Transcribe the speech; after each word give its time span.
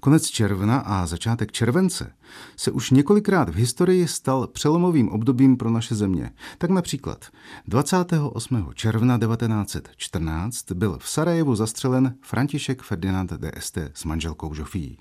Konec 0.00 0.26
června 0.26 0.78
a 0.78 1.06
začátek 1.06 1.52
července 1.52 2.12
se 2.56 2.70
už 2.70 2.90
několikrát 2.90 3.48
v 3.48 3.54
historii 3.54 4.08
stal 4.08 4.46
přelomovým 4.46 5.08
obdobím 5.08 5.56
pro 5.56 5.70
naše 5.70 5.94
země. 5.94 6.30
Tak 6.58 6.70
například 6.70 7.24
28. 7.68 8.70
června 8.74 9.18
1914 9.18 10.72
byl 10.72 10.98
v 10.98 11.08
Sarajevu 11.08 11.54
zastřelen 11.54 12.14
František 12.20 12.82
Ferdinand 12.82 13.32
d'Este 13.32 13.90
s 13.94 14.04
manželkou 14.04 14.54
Žofí. 14.54 14.98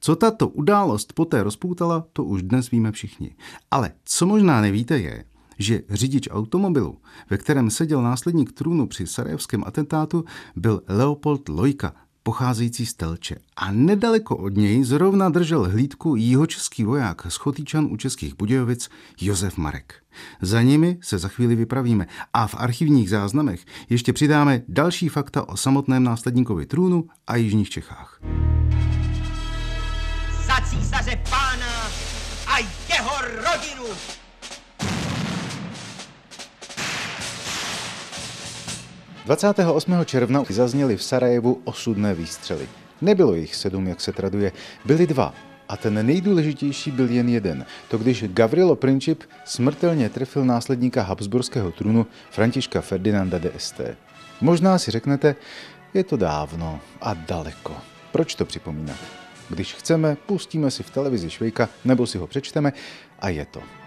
Co 0.00 0.16
tato 0.16 0.48
událost 0.48 1.12
poté 1.12 1.42
rozpoutala, 1.42 2.06
to 2.12 2.24
už 2.24 2.42
dnes 2.42 2.70
víme 2.70 2.92
všichni. 2.92 3.36
Ale 3.70 3.92
co 4.04 4.26
možná 4.26 4.60
nevíte 4.60 4.98
je, 4.98 5.24
že 5.58 5.82
řidič 5.90 6.28
automobilu, 6.30 6.98
ve 7.30 7.38
kterém 7.38 7.70
seděl 7.70 8.02
následník 8.02 8.52
trůnu 8.52 8.86
při 8.86 9.06
sarajevském 9.06 9.64
atentátu, 9.66 10.24
byl 10.56 10.82
Leopold 10.88 11.48
Lojka, 11.48 11.94
pocházející 12.26 12.86
z 12.86 12.94
Telče. 12.94 13.36
A 13.56 13.70
nedaleko 13.72 14.36
od 14.36 14.56
něj 14.56 14.84
zrovna 14.84 15.28
držel 15.28 15.64
hlídku 15.64 16.16
jihočeský 16.16 16.84
voják 16.84 17.26
z 17.28 17.36
Chotýčan 17.36 17.88
u 17.90 17.96
Českých 17.96 18.36
Budějovic 18.36 18.88
Josef 19.20 19.56
Marek. 19.56 19.94
Za 20.42 20.62
nimi 20.62 20.98
se 21.02 21.18
za 21.18 21.28
chvíli 21.28 21.54
vypravíme 21.54 22.06
a 22.32 22.46
v 22.46 22.54
archivních 22.58 23.10
záznamech 23.10 23.64
ještě 23.88 24.12
přidáme 24.12 24.62
další 24.68 25.08
fakta 25.08 25.48
o 25.48 25.56
samotném 25.56 26.04
následníkovi 26.04 26.66
trůnu 26.66 27.04
a 27.26 27.36
jižních 27.36 27.70
Čechách. 27.70 28.20
Za 30.46 30.66
císaře 30.70 31.22
pána 31.30 31.90
a 32.46 32.58
jeho 32.88 33.14
rodinu! 33.22 33.94
28. 39.26 40.04
června 40.04 40.44
zazněly 40.48 40.96
v 40.96 41.02
Sarajevu 41.02 41.60
osudné 41.64 42.14
výstřely. 42.14 42.68
Nebylo 43.00 43.34
jich 43.34 43.54
sedm, 43.54 43.88
jak 43.88 44.00
se 44.00 44.12
traduje, 44.12 44.52
byly 44.84 45.06
dva. 45.06 45.34
A 45.68 45.76
ten 45.76 46.06
nejdůležitější 46.06 46.90
byl 46.90 47.10
jen 47.10 47.28
jeden. 47.28 47.66
To 47.88 47.98
když 47.98 48.24
Gavrilo 48.24 48.76
Princip 48.76 49.22
smrtelně 49.44 50.08
trefil 50.08 50.44
následníka 50.44 51.02
Habsburského 51.02 51.72
trůnu 51.72 52.06
Františka 52.30 52.80
Ferdinanda 52.80 53.38
de 53.38 53.50
Este. 53.54 53.96
Možná 54.40 54.78
si 54.78 54.90
řeknete, 54.90 55.34
je 55.94 56.04
to 56.04 56.16
dávno 56.16 56.80
a 57.00 57.14
daleko. 57.14 57.76
Proč 58.12 58.34
to 58.34 58.44
připomínat? 58.44 58.98
Když 59.48 59.74
chceme, 59.74 60.16
pustíme 60.26 60.70
si 60.70 60.82
v 60.82 60.90
televizi 60.90 61.30
Švejka 61.30 61.68
nebo 61.84 62.06
si 62.06 62.18
ho 62.18 62.26
přečteme 62.26 62.72
a 63.18 63.28
je 63.28 63.44
to. 63.44 63.85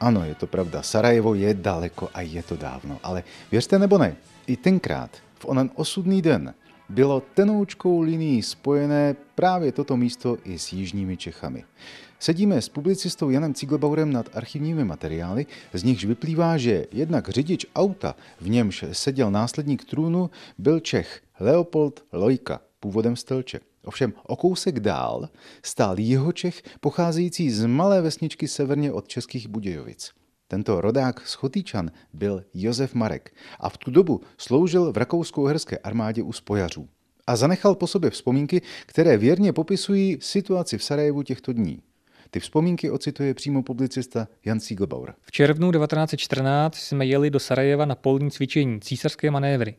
Ano, 0.00 0.24
je 0.24 0.34
to 0.34 0.46
pravda, 0.46 0.82
Sarajevo 0.82 1.34
je 1.34 1.54
daleko 1.54 2.08
a 2.14 2.20
je 2.20 2.42
to 2.42 2.56
dávno, 2.56 2.98
ale 3.02 3.24
věřte 3.52 3.78
nebo 3.78 3.98
ne, 3.98 4.16
i 4.46 4.56
tenkrát, 4.56 5.10
v 5.34 5.44
onen 5.44 5.70
osudný 5.74 6.22
den, 6.22 6.54
bylo 6.88 7.22
tenoučkou 7.34 8.00
linií 8.00 8.42
spojené 8.42 9.16
právě 9.34 9.72
toto 9.72 9.96
místo 9.96 10.38
i 10.44 10.58
s 10.58 10.72
jižními 10.72 11.16
Čechami. 11.16 11.64
Sedíme 12.18 12.62
s 12.62 12.68
publicistou 12.68 13.30
Janem 13.30 13.54
Ciglbaurem 13.54 14.12
nad 14.12 14.36
archivními 14.36 14.84
materiály, 14.84 15.46
z 15.72 15.82
nichž 15.82 16.04
vyplývá, 16.04 16.58
že 16.58 16.86
jednak 16.92 17.28
řidič 17.28 17.66
auta, 17.76 18.14
v 18.40 18.48
němž 18.48 18.84
seděl 18.92 19.30
následník 19.30 19.84
trůnu, 19.84 20.30
byl 20.58 20.80
Čech 20.80 21.20
Leopold 21.40 22.04
Lojka, 22.12 22.60
původem 22.80 23.16
z 23.16 23.24
Telče. 23.24 23.60
Ovšem 23.88 24.12
o 24.26 24.36
kousek 24.36 24.80
dál 24.80 25.28
stál 25.62 25.98
jeho 25.98 26.32
Čech, 26.32 26.62
pocházející 26.80 27.50
z 27.50 27.66
malé 27.66 28.02
vesničky 28.02 28.48
severně 28.48 28.92
od 28.92 29.08
Českých 29.08 29.48
Budějovic. 29.48 30.10
Tento 30.48 30.80
rodák 30.80 31.26
z 31.26 31.34
Chotýčan 31.34 31.90
byl 32.12 32.44
Josef 32.54 32.94
Marek 32.94 33.34
a 33.60 33.68
v 33.68 33.78
tu 33.78 33.90
dobu 33.90 34.20
sloužil 34.38 34.92
v 34.92 34.96
rakousko-uherské 34.96 35.78
armádě 35.78 36.22
u 36.22 36.32
spojařů. 36.32 36.88
A 37.26 37.36
zanechal 37.36 37.74
po 37.74 37.86
sobě 37.86 38.10
vzpomínky, 38.10 38.62
které 38.86 39.16
věrně 39.16 39.52
popisují 39.52 40.18
situaci 40.20 40.78
v 40.78 40.84
Sarajevu 40.84 41.22
těchto 41.22 41.52
dní. 41.52 41.82
Ty 42.30 42.40
vzpomínky 42.40 42.90
ocituje 42.90 43.34
přímo 43.34 43.62
publicista 43.62 44.28
Jan 44.44 44.60
Siegelbauer. 44.60 45.14
V 45.20 45.32
červnu 45.32 45.72
1914 45.72 46.76
jsme 46.76 47.06
jeli 47.06 47.30
do 47.30 47.40
Sarajeva 47.40 47.84
na 47.84 47.94
polní 47.94 48.30
cvičení 48.30 48.80
císařské 48.80 49.30
manévry. 49.30 49.74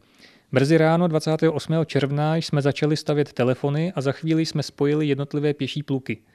Brzy 0.51 0.77
ráno 0.77 1.07
28. 1.07 1.73
června 1.85 2.35
jsme 2.35 2.61
začali 2.61 2.97
stavět 2.97 3.33
telefony 3.33 3.93
a 3.95 4.01
za 4.01 4.11
chvíli 4.11 4.45
jsme 4.45 4.63
spojili 4.63 5.07
jednotlivé 5.07 5.53
pěší 5.53 5.83
pluky– 5.83 6.17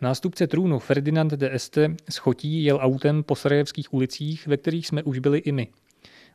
Nástupce 0.00 0.46
trůnu 0.46 0.78
Ferdinand 0.78 1.32
de 1.32 1.54
Este 1.54 1.96
z 2.08 2.16
Chotí 2.16 2.64
jel 2.64 2.78
autem 2.82 3.22
po 3.22 3.36
sarajevských 3.36 3.94
ulicích, 3.94 4.46
ve 4.46 4.56
kterých 4.56 4.86
jsme 4.86 5.02
už 5.02 5.18
byli 5.18 5.38
i 5.38 5.52
my. 5.52 5.68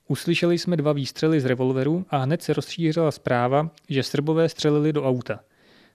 Uslyšeli 0.08 0.58
jsme 0.58 0.78
dva 0.78 0.94
výstřely 0.94 1.42
z 1.42 1.46
revolveru 1.46 2.06
a 2.10 2.18
hned 2.18 2.42
se 2.42 2.54
rozšířila 2.54 3.12
zpráva, 3.12 3.70
že 3.90 4.04
Srbové 4.04 4.50
střelili 4.50 4.94
do 4.94 5.04
auta. 5.04 5.40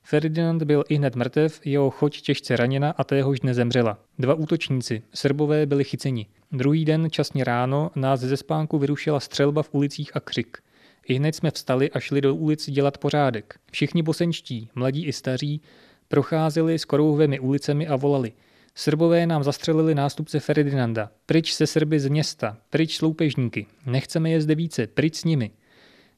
Ferdinand 0.02 0.62
byl 0.62 0.84
i 0.88 0.94
hned 0.94 1.16
mrtev, 1.16 1.66
jeho 1.66 1.90
choť 1.90 2.20
těžce 2.20 2.56
raněna 2.56 2.90
a 2.90 3.04
téhož 3.04 3.40
dne 3.40 3.54
zemřela. 3.54 3.98
Dva 4.18 4.34
útočníci, 4.34 5.02
Srbové, 5.14 5.66
byli 5.66 5.84
chyceni. 5.84 6.26
Druhý 6.52 6.84
den, 6.84 7.10
časně 7.10 7.44
ráno, 7.44 7.90
nás 7.94 8.20
ze 8.20 8.36
spánku 8.36 8.78
vyrušila 8.78 9.20
střelba 9.20 9.62
v 9.62 9.68
ulicích 9.72 10.16
a 10.16 10.20
křik. 10.20 10.58
I 11.08 11.14
hned 11.14 11.34
jsme 11.34 11.50
vstali 11.50 11.90
a 11.90 12.00
šli 12.00 12.20
do 12.20 12.34
ulic 12.34 12.70
dělat 12.70 12.98
pořádek. 12.98 13.58
Všichni 13.70 14.02
bosenčtí, 14.02 14.68
mladí 14.74 15.06
i 15.06 15.12
staří, 15.12 15.60
Procházeli 16.08 16.78
skorouhvými 16.78 17.40
ulicemi 17.40 17.86
a 17.86 17.96
volali. 17.96 18.32
Srbové 18.74 19.26
nám 19.26 19.44
zastřelili 19.44 19.94
nástupce 19.94 20.40
Ferdinanda. 20.40 21.10
Pryč 21.26 21.52
se 21.52 21.66
Srby 21.66 22.00
z 22.00 22.08
města, 22.08 22.56
pryč 22.70 22.96
sloupežníky. 22.96 23.66
Nechceme 23.86 24.30
je 24.30 24.40
zde 24.40 24.54
více, 24.54 24.86
pryč 24.86 25.14
s 25.14 25.24
nimi. 25.24 25.50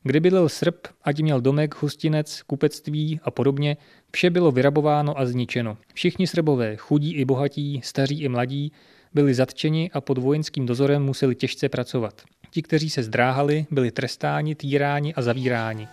Kde 0.03 0.21
bydlel 0.21 0.49
Srb, 0.49 0.87
ať 1.03 1.21
měl 1.23 1.41
domek, 1.41 1.83
hostinec, 1.83 2.43
kupectví 2.43 3.21
a 3.23 3.31
podobně, 3.31 3.77
vše 4.13 4.31
bylo 4.31 4.51
vyrabováno 4.51 5.19
a 5.19 5.27
zničeno. 5.27 5.79
Všichni 5.95 6.27
Srbové, 6.27 6.77
chudí 6.77 7.15
i 7.15 7.25
bohatí, 7.25 7.81
staří 7.85 8.21
i 8.21 8.29
mladí, 8.29 8.73
byli 9.15 9.35
zatčeni 9.35 9.91
a 9.93 10.01
pod 10.01 10.19
vojenským 10.19 10.67
dozorem 10.67 11.03
museli 11.03 11.35
těžce 11.35 11.69
pracovat. 11.69 12.23
Ti, 12.51 12.63
kteří 12.63 12.91
se 12.91 13.03
zdráhali, 13.03 13.67
byli 13.71 13.91
trestáni, 13.91 14.55
týráni 14.55 15.15
a 15.15 15.23
zavíráni 15.23 15.89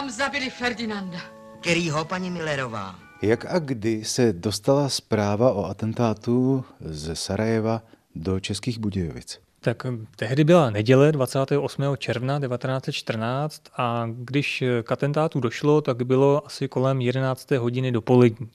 nám 0.00 0.10
zabili 0.10 0.50
Ferdinanda. 0.50 1.18
Kterýho, 1.60 2.04
paní 2.04 2.30
Millerová? 2.30 2.98
Jak 3.22 3.44
a 3.44 3.58
kdy 3.58 4.04
se 4.04 4.32
dostala 4.32 4.88
zpráva 4.88 5.52
o 5.52 5.64
atentátu 5.64 6.64
ze 6.80 7.16
Sarajeva 7.16 7.82
do 8.14 8.40
Českých 8.40 8.78
Budějovic? 8.78 9.40
Tak 9.60 9.84
hm, 9.84 10.06
tehdy 10.16 10.44
byla 10.44 10.70
neděle 10.70 11.12
28. 11.12 11.82
června 11.98 12.40
1914 12.40 13.62
a 13.76 14.06
když 14.14 14.64
k 14.82 14.92
atentátu 14.92 15.40
došlo, 15.40 15.80
tak 15.80 16.02
bylo 16.02 16.46
asi 16.46 16.68
kolem 16.68 17.00
11. 17.00 17.50
hodiny 17.50 17.92
dopolední. 17.92 18.48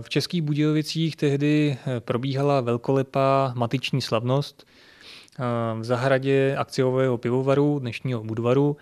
V 0.00 0.08
Českých 0.08 0.42
Budějovicích 0.42 1.16
tehdy 1.16 1.78
hm, 1.86 1.90
probíhala 2.00 2.60
velkolepá 2.60 3.52
matiční 3.56 4.02
slavnost 4.02 4.66
v 5.80 5.84
zahradě 5.84 6.56
akciového 6.58 7.18
pivovaru, 7.18 7.78
dnešního 7.78 8.24
Budvaru, 8.24 8.76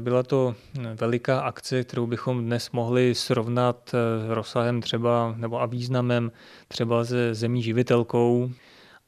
byla 0.00 0.22
to 0.22 0.54
veliká 0.94 1.40
akce, 1.40 1.84
kterou 1.84 2.06
bychom 2.06 2.44
dnes 2.44 2.70
mohli 2.70 3.14
srovnat 3.14 3.94
eh, 3.94 4.34
rozsahem 4.34 4.80
třeba 4.82 5.34
nebo 5.36 5.62
a 5.62 5.66
významem 5.66 6.32
třeba 6.68 7.04
se 7.04 7.34
zemí 7.34 7.62
živitelkou. 7.62 8.50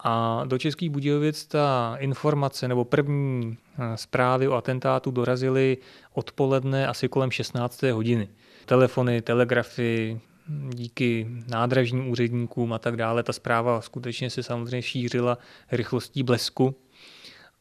A 0.04 0.42
do 0.46 0.58
Českých 0.58 0.90
Budějovic 0.90 1.46
ta 1.46 1.96
informace 1.98 2.68
nebo 2.68 2.84
první 2.84 3.56
eh, 3.78 3.96
zprávy 3.96 4.48
o 4.48 4.54
atentátu 4.54 5.10
dorazily 5.10 5.78
odpoledne 6.12 6.86
asi 6.86 7.08
kolem 7.08 7.30
16. 7.30 7.82
hodiny. 7.82 8.28
Telefony, 8.66 9.22
telegrafy, 9.22 10.20
díky 10.68 11.26
nádražním 11.48 12.08
úředníkům 12.10 12.72
a 12.72 12.78
tak 12.78 12.96
dále. 12.96 13.22
Ta 13.22 13.32
zpráva 13.32 13.80
skutečně 13.80 14.30
se 14.30 14.42
samozřejmě 14.42 14.82
šířila 14.82 15.38
rychlostí 15.72 16.22
blesku 16.22 16.74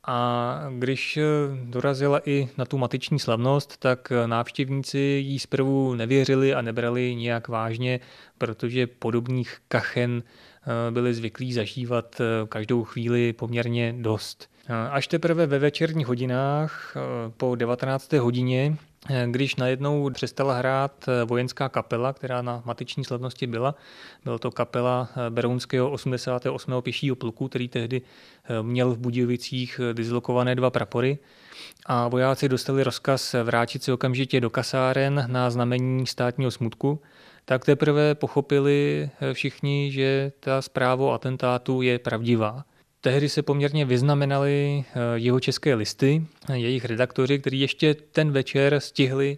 a 0.07 0.59
když 0.79 1.17
eh, 1.17 1.23
dorazila 1.63 2.21
i 2.25 2.49
na 2.57 2.65
tu 2.65 2.77
mateční 2.77 3.19
slavnost, 3.19 3.77
tak 3.77 4.11
eh, 4.11 4.27
návštěvníci 4.27 4.97
jí 4.99 5.39
zprvu 5.39 5.95
nevěřili 5.95 6.53
a 6.53 6.61
nebrali 6.61 7.15
nijak 7.15 7.47
vážně, 7.47 7.99
protože 8.37 8.87
podobných 8.87 9.57
kachen 9.67 10.23
eh, 10.23 10.91
byli 10.91 11.13
zvyklí 11.13 11.53
zažívat 11.53 12.21
každou 12.49 12.83
chvíli 12.83 13.33
poměrně 13.33 13.95
dost. 13.97 14.49
Až 14.91 15.07
teprve 15.07 15.45
ve 15.45 15.59
večerních 15.59 16.07
hodinách 16.07 16.95
po 17.37 17.55
19. 17.55 18.13
hodině 18.13 18.77
když 19.25 19.55
najednou 19.55 20.09
přestala 20.09 20.53
hrát 20.53 21.05
vojenská 21.25 21.69
kapela, 21.69 22.13
která 22.13 22.41
na 22.41 22.61
mateční 22.65 23.03
slavnosti 23.03 23.47
byla. 23.47 23.75
Byla 24.23 24.37
to 24.37 24.51
kapela 24.51 25.09
Berounského 25.29 25.91
88. 25.91 26.73
pěšího 26.81 27.15
pluku, 27.15 27.47
který 27.47 27.67
tehdy 27.67 28.01
měl 28.61 28.93
v 28.93 28.97
Budějovicích 28.97 29.81
dislokované 29.93 30.55
dva 30.55 30.69
prapory 30.69 31.17
a 31.85 32.07
vojáci 32.07 32.49
dostali 32.49 32.83
rozkaz 32.83 33.35
vrátit 33.43 33.83
se 33.83 33.93
okamžitě 33.93 34.41
do 34.41 34.49
kasáren 34.49 35.25
na 35.27 35.49
znamení 35.49 36.07
státního 36.07 36.51
smutku, 36.51 37.01
tak 37.45 37.65
teprve 37.65 38.15
pochopili 38.15 39.09
všichni, 39.33 39.91
že 39.91 40.31
ta 40.39 40.61
zpráva 40.61 41.05
o 41.05 41.11
atentátu 41.11 41.81
je 41.81 41.99
pravdivá. 41.99 42.63
Tehdy 43.07 43.29
se 43.29 43.41
poměrně 43.41 43.85
vyznamenali 43.85 44.83
eh, 44.87 44.99
jeho 45.15 45.39
české 45.39 45.75
listy, 45.75 46.25
jejich 46.53 46.85
redaktoři, 46.85 47.39
kteří 47.39 47.59
ještě 47.59 47.93
ten 47.93 48.31
večer 48.31 48.79
stihli 48.79 49.37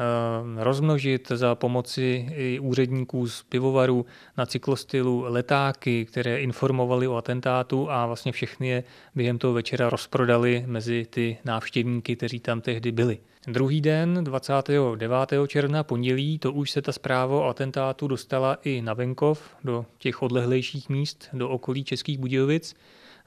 Eh, 0.00 0.64
rozmnožit 0.64 1.28
za 1.28 1.54
pomoci 1.54 2.28
i 2.34 2.58
úředníků 2.58 3.28
z 3.28 3.42
pivovaru 3.42 4.06
na 4.36 4.46
cyklostylu 4.46 5.24
letáky, 5.28 6.04
které 6.04 6.40
informovali 6.40 7.08
o 7.08 7.16
atentátu 7.16 7.90
a 7.90 8.06
vlastně 8.06 8.32
všechny 8.32 8.68
je 8.68 8.84
během 9.14 9.38
toho 9.38 9.52
večera 9.52 9.90
rozprodali 9.90 10.64
mezi 10.66 11.06
ty 11.10 11.38
návštěvníky, 11.44 12.16
kteří 12.16 12.40
tam 12.40 12.60
tehdy 12.60 12.92
byli. 12.92 13.18
Druhý 13.46 13.80
den, 13.80 14.24
29. 14.24 15.30
června, 15.46 15.82
pondělí, 15.82 16.38
to 16.38 16.52
už 16.52 16.70
se 16.70 16.82
ta 16.82 16.92
zpráva 16.92 17.36
o 17.36 17.48
atentátu 17.48 18.08
dostala 18.08 18.58
i 18.64 18.82
na 18.82 18.94
venkov, 18.94 19.42
do 19.64 19.86
těch 19.98 20.22
odlehlejších 20.22 20.88
míst, 20.88 21.28
do 21.32 21.48
okolí 21.48 21.84
Českých 21.84 22.18
Budějovic. 22.18 22.74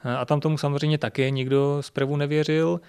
A 0.04 0.24
tam 0.24 0.40
tomu 0.40 0.58
samozřejmě 0.58 0.98
také 0.98 1.30
nikdo 1.30 1.78
zprvu 1.80 2.16
nevěřil. 2.16 2.80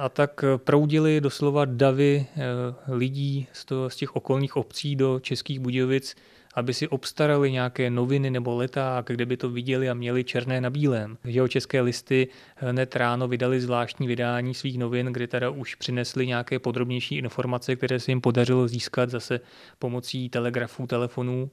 A 0.00 0.08
tak 0.08 0.44
proudili 0.56 1.20
doslova 1.20 1.64
davy 1.64 2.26
eh, 2.36 2.42
lidí 2.88 3.46
z 3.88 3.96
těch 3.96 4.16
okolních 4.16 4.56
obcí 4.56 4.96
do 4.96 5.20
Českých 5.20 5.60
Budějovic, 5.60 6.16
aby 6.54 6.74
si 6.74 6.88
obstarali 6.88 7.52
nějaké 7.52 7.90
noviny 7.90 8.30
nebo 8.30 8.56
leták, 8.56 9.06
kde 9.08 9.26
by 9.26 9.36
to 9.36 9.50
viděli 9.50 9.90
a 9.90 9.94
měli 9.94 10.24
černé 10.24 10.60
na 10.60 10.70
bílém. 10.70 11.18
Jeho 11.24 11.48
české 11.48 11.80
listy 11.80 12.28
hned 12.56 12.96
ráno 12.96 13.28
vydali 13.28 13.60
zvláštní 13.60 14.06
vydání 14.06 14.54
svých 14.54 14.78
novin, 14.78 15.06
kde 15.06 15.26
teda 15.26 15.50
už 15.50 15.74
přinesli 15.74 16.26
nějaké 16.26 16.58
podrobnější 16.58 17.16
informace, 17.16 17.76
které 17.76 18.00
se 18.00 18.10
jim 18.10 18.20
podařilo 18.20 18.68
získat 18.68 19.10
zase 19.10 19.40
pomocí 19.78 20.28
telegrafů, 20.28 20.86
telefonů. 20.86 21.50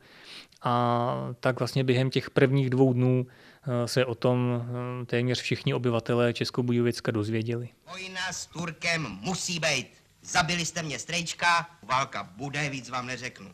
A 0.64 1.34
tak 1.40 1.60
vlastně 1.60 1.84
během 1.84 2.10
těch 2.10 2.30
prvních 2.30 2.70
dvou 2.70 2.94
dnů 2.94 3.26
Eh, 3.26 3.53
se 3.86 4.06
o 4.06 4.16
tom 4.16 4.62
eh, 5.02 5.06
téměř 5.06 5.42
všichni 5.42 5.74
obyvatelé 5.74 6.34
Českobudějovicka 6.34 7.12
dozvěděli. 7.12 7.70
Vojna 7.92 8.32
s 8.32 8.46
Turkem 8.46 9.18
musí 9.22 9.60
být. 9.60 9.88
Zabili 10.24 10.66
jste 10.66 10.84
mě 10.84 11.00
strejčka, 11.00 11.68
válka 11.84 12.30
bude, 12.38 12.70
víc 12.70 12.90
vám 12.90 13.08
neřeknu. 13.08 13.50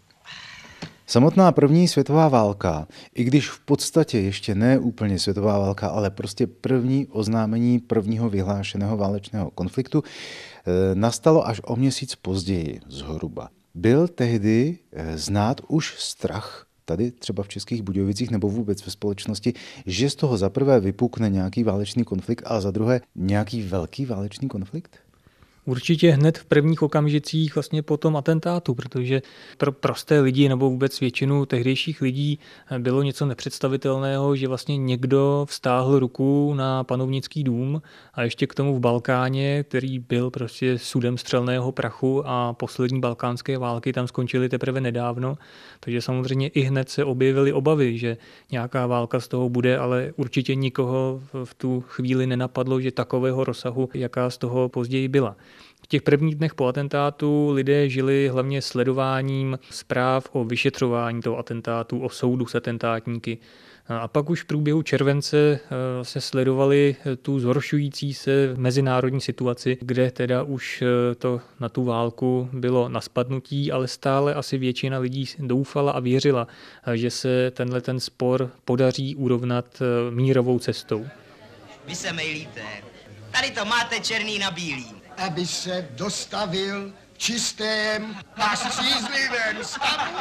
Samotná 1.07 1.51
první 1.51 1.87
světová 1.87 2.27
válka, 2.27 2.87
i 3.13 3.23
když 3.23 3.49
v 3.49 3.59
podstatě 3.59 4.19
ještě 4.19 4.55
ne 4.55 4.79
úplně 4.79 5.19
světová 5.19 5.59
válka, 5.59 5.87
ale 5.87 6.09
prostě 6.09 6.47
první 6.47 7.07
oznámení 7.07 7.79
prvního 7.79 8.29
vyhlášeného 8.29 8.97
válečného 8.97 9.51
konfliktu, 9.51 10.03
eh, 10.03 10.95
nastalo 10.95 11.47
až 11.47 11.61
o 11.63 11.75
měsíc 11.75 12.15
později 12.15 12.81
zhruba. 12.87 13.49
Byl 13.73 14.07
tehdy 14.07 14.77
znát 15.15 15.61
už 15.67 15.95
strach 15.97 16.68
tady 16.89 17.11
třeba 17.11 17.43
v 17.43 17.47
Českých 17.47 17.81
Budějovicích 17.81 18.31
nebo 18.31 18.49
vůbec 18.49 18.85
ve 18.85 18.91
společnosti, 18.91 19.53
že 19.85 20.09
z 20.09 20.15
toho 20.15 20.37
za 20.37 20.49
prvé 20.49 20.79
vypukne 20.79 21.29
nějaký 21.29 21.63
válečný 21.63 22.03
konflikt 22.03 22.43
a 22.45 22.61
za 22.61 22.71
druhé 22.71 23.01
nějaký 23.15 23.61
velký 23.61 24.05
válečný 24.05 24.47
konflikt? 24.47 25.08
Určitě 25.69 26.11
hned 26.11 26.37
v 26.37 26.45
prvních 26.45 26.81
okamžicích 26.81 27.55
vlastně 27.55 27.81
po 27.81 27.97
tom 27.97 28.17
atentátu, 28.17 28.75
protože 28.75 29.21
pro 29.57 29.71
prosté 29.71 30.19
lidi 30.19 30.49
nebo 30.49 30.69
vůbec 30.69 30.99
většinu 30.99 31.45
tehdejších 31.45 32.01
lidí 32.01 32.39
bylo 32.77 33.03
něco 33.03 33.25
nepředstavitelného, 33.25 34.35
že 34.35 34.47
vlastně 34.47 34.77
někdo 34.77 35.45
vstáhl 35.49 35.99
ruku 35.99 36.53
na 36.53 36.83
panovnický 36.83 37.43
dům 37.43 37.81
a 38.13 38.23
ještě 38.23 38.47
k 38.47 38.55
tomu 38.55 38.75
v 38.75 38.79
Balkáně, 38.79 39.63
který 39.63 39.99
byl 39.99 40.31
prostě 40.31 40.77
sudem 40.77 41.17
střelného 41.17 41.71
prachu 41.71 42.23
a 42.25 42.53
poslední 42.53 42.99
balkánské 42.99 43.57
války 43.57 43.93
tam 43.93 44.07
skončily 44.07 44.49
teprve 44.49 44.81
nedávno, 44.81 45.37
takže 45.79 46.01
samozřejmě 46.01 46.47
i 46.47 46.61
hned 46.61 46.89
se 46.89 47.05
objevily 47.05 47.53
obavy, 47.53 47.97
že 47.97 48.17
nějaká 48.51 48.87
válka 48.87 49.19
z 49.19 49.27
toho 49.27 49.49
bude, 49.49 49.77
ale 49.77 50.13
určitě 50.15 50.55
nikoho 50.55 51.21
v 51.43 51.53
tu 51.53 51.81
chvíli 51.81 52.27
nenapadlo, 52.27 52.81
že 52.81 52.91
takového 52.91 53.43
rozsahu, 53.43 53.89
jaká 53.93 54.29
z 54.29 54.37
toho 54.37 54.69
později 54.69 55.07
byla. 55.07 55.35
Těch 55.91 56.01
prvních 56.01 56.35
dnech 56.35 56.55
po 56.55 56.67
atentátu 56.67 57.51
lidé 57.51 57.89
žili 57.89 58.27
hlavně 58.27 58.61
sledováním 58.61 59.59
zpráv 59.69 60.29
o 60.31 60.43
vyšetřování 60.43 61.21
toho 61.21 61.37
atentátu, 61.37 61.99
o 61.99 62.09
soudu 62.09 62.45
s 62.45 62.55
atentátníky. 62.55 63.37
A 63.87 64.07
pak 64.07 64.29
už 64.29 64.43
v 64.43 64.45
průběhu 64.45 64.81
července 64.81 65.37
eh, 65.37 66.05
se 66.05 66.21
sledovali 66.21 66.95
eh, 67.05 67.15
tu 67.15 67.39
zhoršující 67.39 68.13
se 68.13 68.53
mezinárodní 68.57 69.21
situaci, 69.21 69.77
kde 69.81 70.11
teda 70.11 70.43
už 70.43 70.81
eh, 70.81 71.15
to 71.15 71.41
na 71.59 71.69
tu 71.69 71.83
válku 71.83 72.49
bylo 72.53 72.89
na 72.89 73.01
spadnutí, 73.01 73.71
ale 73.71 73.87
stále 73.87 74.33
asi 74.33 74.57
většina 74.57 74.99
lidí 74.99 75.25
doufala 75.39 75.91
a 75.91 75.99
věřila, 75.99 76.47
že 76.93 77.11
se 77.11 77.51
tenhle 77.51 77.81
ten 77.81 77.99
spor 77.99 78.51
podaří 78.65 79.15
urovnat 79.15 79.81
mírovou 80.09 80.59
cestou. 80.59 81.05
Vy 81.87 81.95
se 81.95 82.13
mejlíte. 82.13 82.61
Tady 83.31 83.51
to 83.51 83.65
máte 83.65 83.99
černý 83.99 84.39
na 84.39 84.51
bílý 84.51 84.98
aby 85.27 85.47
se 85.47 85.89
dostavil 85.91 86.93
v 87.13 87.17
čistém 87.17 88.15
a 88.35 88.55
střízlivém 88.55 89.63
stavu. 89.63 90.15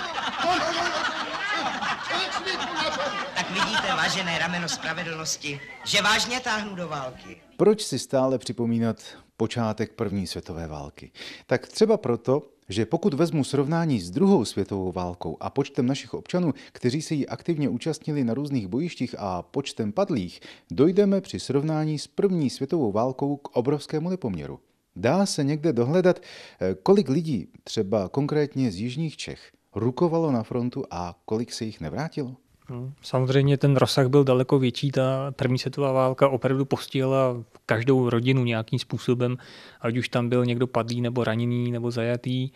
Tak 3.34 3.50
vidíte, 3.50 3.88
vážené 3.96 4.38
rameno 4.38 4.68
spravedlnosti, 4.68 5.60
že 5.84 6.02
vážně 6.02 6.40
táhnu 6.40 6.74
do 6.74 6.88
války. 6.88 7.36
Proč 7.56 7.82
si 7.82 7.98
stále 7.98 8.38
připomínat 8.38 8.96
počátek 9.36 9.92
první 9.92 10.26
světové 10.26 10.66
války? 10.66 11.10
Tak 11.46 11.68
třeba 11.68 11.96
proto, 11.96 12.42
že 12.68 12.86
pokud 12.86 13.14
vezmu 13.14 13.44
srovnání 13.44 14.00
s 14.00 14.10
druhou 14.10 14.44
světovou 14.44 14.92
válkou 14.92 15.36
a 15.40 15.50
počtem 15.50 15.86
našich 15.86 16.14
občanů, 16.14 16.54
kteří 16.72 17.02
se 17.02 17.14
jí 17.14 17.28
aktivně 17.28 17.68
účastnili 17.68 18.24
na 18.24 18.34
různých 18.34 18.68
bojištích 18.68 19.14
a 19.18 19.42
počtem 19.42 19.92
padlých, 19.92 20.40
dojdeme 20.70 21.20
při 21.20 21.40
srovnání 21.40 21.98
s 21.98 22.06
první 22.06 22.50
světovou 22.50 22.92
válkou 22.92 23.36
k 23.36 23.56
obrovskému 23.56 24.10
nepoměru. 24.10 24.60
Dá 24.98 25.26
se 25.26 25.44
někde 25.44 25.72
dohledat, 25.72 26.20
eh, 26.60 26.74
kolik 26.82 27.08
lidí, 27.08 27.48
třeba 27.64 28.08
konkrétně 28.08 28.70
z 28.70 28.76
jižních 28.76 29.16
Čech, 29.16 29.50
rukovalo 29.74 30.32
na 30.32 30.42
frontu 30.42 30.84
a 30.90 31.14
kolik 31.24 31.52
se 31.52 31.64
jich 31.64 31.80
nevrátilo? 31.80 32.36
Hmm, 32.70 32.92
samozřejmě 33.02 33.56
ten 33.56 33.76
rozsah 33.76 34.08
byl 34.08 34.24
daleko 34.24 34.58
větší. 34.58 34.90
Ta 34.90 35.32
první 35.36 35.58
světová 35.58 35.92
válka 35.92 36.28
opravdu 36.28 36.64
postihla 36.64 37.44
každou 37.66 38.10
rodinu 38.10 38.44
nějakým 38.44 38.78
způsobem, 38.78 39.36
ať 39.80 39.96
už 39.96 40.08
tam 40.08 40.28
byl 40.28 40.44
někdo 40.44 40.66
padlý 40.66 41.00
nebo 41.00 41.24
raněný 41.24 41.70
nebo 41.70 41.90
zajatý. 41.90 42.50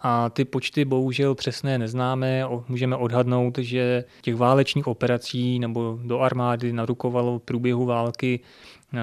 A 0.00 0.30
ty 0.30 0.44
počty 0.44 0.84
bohužel 0.84 1.34
přesné 1.34 1.78
neznáme. 1.78 2.44
Můžeme 2.68 2.96
odhadnout, 2.96 3.58
že 3.58 4.04
těch 4.22 4.36
válečních 4.36 4.86
operací 4.86 5.58
nebo 5.58 5.98
do 6.02 6.20
armády 6.20 6.72
narukovalo 6.72 7.38
v 7.38 7.42
průběhu 7.42 7.84
války 7.84 8.40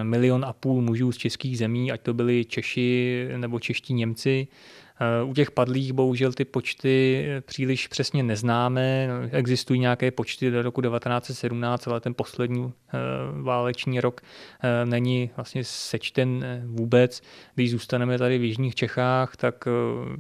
milion 0.04 0.46
a 0.46 0.54
půl 0.54 0.82
mužů 0.82 1.12
z 1.12 1.18
českých 1.18 1.58
zemí, 1.58 1.92
ať 1.92 2.02
to 2.02 2.14
byli 2.14 2.46
Češi 2.46 3.28
nebo 3.38 3.60
čeští 3.60 3.94
Němci. 3.94 4.48
Eh, 5.04 5.24
u 5.24 5.34
těch 5.34 5.52
padlých 5.52 5.94
bohužel 5.94 6.34
ty 6.34 6.46
počty 6.46 7.26
příliš 7.46 7.88
přesně 7.88 8.24
neznáme. 8.24 9.08
Existují 9.32 9.80
nějaké 9.80 10.12
počty 10.12 10.52
do 10.52 10.62
roku 10.62 10.82
1917, 10.82 11.88
ale 11.88 12.00
ten 12.00 12.14
poslední 12.14 12.74
eh, 12.94 12.98
váleční 13.42 14.02
rok 14.02 14.22
eh, 14.22 14.86
není 14.86 15.30
vlastně 15.36 15.64
sečten 15.64 16.46
vůbec. 16.66 17.22
Když 17.56 17.72
zůstaneme 17.72 18.18
tady 18.18 18.38
v 18.38 18.44
Jižních 18.44 18.76
Čechách, 18.76 19.36
tak 19.36 19.68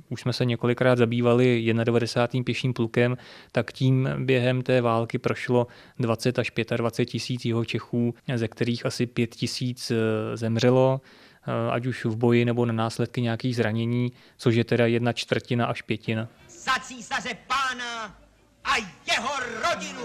už 0.09 0.21
jsme 0.21 0.33
se 0.33 0.45
několikrát 0.45 0.97
zabývali 0.97 1.73
91. 1.83 2.43
pěším 2.43 2.73
plukem, 2.73 3.17
tak 3.51 3.71
tím 3.71 4.09
během 4.17 4.61
té 4.61 4.81
války 4.81 5.17
prošlo 5.17 5.67
20 5.99 6.39
až 6.39 6.51
25 6.77 7.05
tisíc 7.05 7.45
jeho 7.45 7.65
Čechů, 7.65 8.15
ze 8.35 8.47
kterých 8.47 8.85
asi 8.85 9.05
5 9.05 9.35
tisíc 9.35 9.91
zemřelo. 10.35 11.01
Eh, 11.47 11.71
ať 11.71 11.85
už 11.85 12.05
v 12.05 12.15
boji 12.15 12.45
nebo 12.45 12.65
na 12.65 12.73
následky 12.73 13.21
nějakých 13.21 13.55
zranění, 13.55 14.11
což 14.37 14.55
je 14.55 14.63
teda 14.63 14.85
jedna 14.85 15.13
čtvrtina 15.13 15.65
až 15.65 15.81
pětina. 15.81 16.27
Za 16.49 16.71
císaře 16.81 17.29
pána 17.47 18.15
a 18.63 18.77
jeho 19.11 19.31
rodinu! 19.61 20.03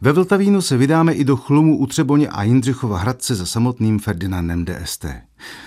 Ve 0.00 0.12
Vltavínu 0.12 0.62
se 0.62 0.76
vydáme 0.76 1.12
i 1.12 1.24
do 1.24 1.36
chlumu 1.36 1.78
u 1.78 1.86
Třeboně 1.86 2.28
a 2.28 2.42
Jindřichova 2.42 2.98
Hradce 2.98 3.34
za 3.34 3.46
samotným 3.46 3.98
Ferdinandem 3.98 4.64
DST. 4.64 5.04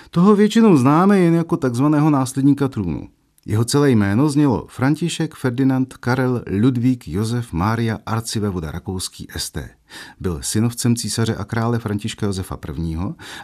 Toho 0.10 0.36
většinou 0.36 0.78
známe 0.78 1.20
jen 1.20 1.34
jako 1.34 1.58
takzvaného 1.58 2.10
následníka 2.10 2.68
trůnu. 2.68 3.08
Jeho 3.46 3.66
celé 3.66 3.92
jméno 3.92 4.30
znělo 4.30 4.66
František 4.70 5.36
Ferdinand 5.36 5.94
Karel 5.98 6.44
Ludvík 6.62 7.08
Josef 7.08 7.54
Mária 7.54 8.00
Arcivevoda 8.06 8.72
Rakouský 8.72 9.28
ST. 9.38 9.58
Byl 10.20 10.40
synovcem 10.42 10.96
císaře 10.96 11.36
a 11.36 11.44
krále 11.44 11.80
Františka 11.80 12.26
Josefa 12.26 12.60
I. 12.80 12.96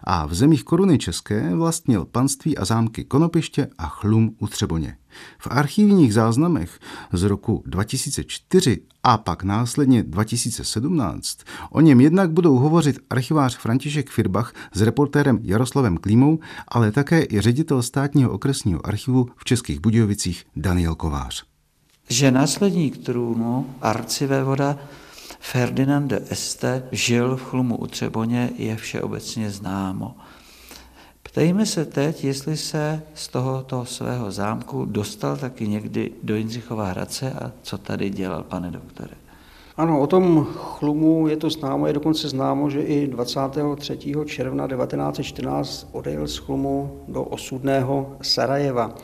a 0.03 0.25
v 0.25 0.34
zemích 0.34 0.63
koruny 0.63 0.98
české 0.98 1.56
vlastnil 1.56 2.06
panství 2.06 2.58
a 2.58 2.65
zámky 2.65 3.03
Konopiště 3.03 3.68
a 3.77 3.88
Chlum 3.88 4.36
u 4.39 4.48
Třeboně. 4.48 4.98
V 5.40 5.48
archivních 5.52 6.14
záznamech 6.14 6.80
z 7.14 7.24
roku 7.24 7.64
2004 7.66 8.82
a 9.04 9.18
pak 9.18 9.44
následně 9.44 10.04
2017 10.04 11.40
o 11.72 11.82
něm 11.82 12.02
jednak 12.02 12.32
budou 12.32 12.56
hovořit 12.56 13.00
archivář 13.10 13.58
František 13.58 14.10
Firbach 14.10 14.54
s 14.74 14.82
reportérem 14.82 15.40
Jaroslavem 15.44 15.98
Klímou, 15.98 16.40
ale 16.68 16.92
také 16.92 17.26
i 17.30 17.42
ředitel 17.42 17.84
státního 17.84 18.32
okresního 18.32 18.88
archivu 18.88 19.28
v 19.38 19.46
Českých 19.46 19.80
Budějovicích 19.80 20.46
Daniel 20.56 20.96
Kovář. 20.96 21.44
Že 22.10 22.32
následník 22.32 23.06
trůnu 23.06 23.76
arcivévoda 23.82 24.78
Ferdinand 25.40 26.08
de 26.08 26.22
Este 26.30 26.84
žil 26.92 27.38
v 27.38 27.44
Chlumu 27.44 27.78
u 27.78 27.88
Třeboně, 27.88 28.50
je 28.58 28.76
všeobecně 28.76 29.52
známo. 29.52 30.16
Ptejme 31.31 31.65
se 31.65 31.86
teď, 31.86 32.24
jestli 32.24 32.57
se 32.57 33.01
z 33.13 33.27
tohoto 33.27 33.86
svého 33.86 34.31
zámku 34.31 34.86
dostal 34.86 35.38
taky 35.38 35.67
někdy 35.67 36.12
do 36.24 36.36
Jindřichova 36.36 36.86
Hradce 36.86 37.33
a 37.33 37.51
co 37.62 37.77
tady 37.77 38.09
dělal, 38.09 38.43
pane 38.43 38.71
doktore. 38.71 39.12
Ano, 39.77 40.00
o 40.01 40.07
tom 40.07 40.48
chlumu 40.53 41.27
je 41.27 41.38
to 41.38 41.50
známo, 41.50 41.88
je 41.88 41.93
dokonce 41.93 42.29
známo, 42.29 42.69
že 42.69 42.81
i 42.81 43.07
23. 43.07 43.98
června 44.25 44.67
1914 44.67 45.89
odejel 45.91 46.27
z 46.27 46.38
chlumu 46.38 47.03
do 47.07 47.24
osudného 47.24 48.17
Sarajeva. 48.21 48.95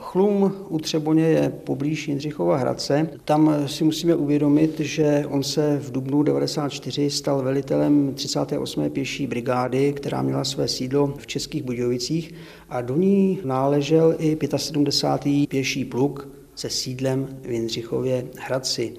Chlum 0.00 0.52
u 0.68 0.78
Třeboně 0.78 1.24
je 1.24 1.52
poblíž 1.64 2.08
Jindřichova 2.08 2.56
Hradce. 2.56 3.10
Tam 3.24 3.54
si 3.66 3.84
musíme 3.84 4.14
uvědomit, 4.14 4.80
že 4.80 5.24
on 5.28 5.42
se 5.42 5.78
v 5.82 5.92
dubnu 5.92 6.22
94 6.22 7.10
stal 7.10 7.42
velitelem 7.42 8.14
38. 8.14 8.90
pěší 8.90 9.26
brigády, 9.26 9.92
která 9.92 10.22
měla 10.22 10.44
své 10.44 10.68
sídlo 10.68 11.14
v 11.18 11.26
Českých 11.26 11.62
Budějovicích 11.62 12.34
a 12.68 12.80
do 12.80 12.96
ní 12.96 13.38
náležel 13.44 14.14
i 14.18 14.38
75. 14.56 15.48
pěší 15.48 15.84
pluk 15.84 16.28
se 16.54 16.70
sídlem 16.70 17.28
v 17.42 17.50
Jindřichově 17.50 18.26
Hradci. 18.38 18.92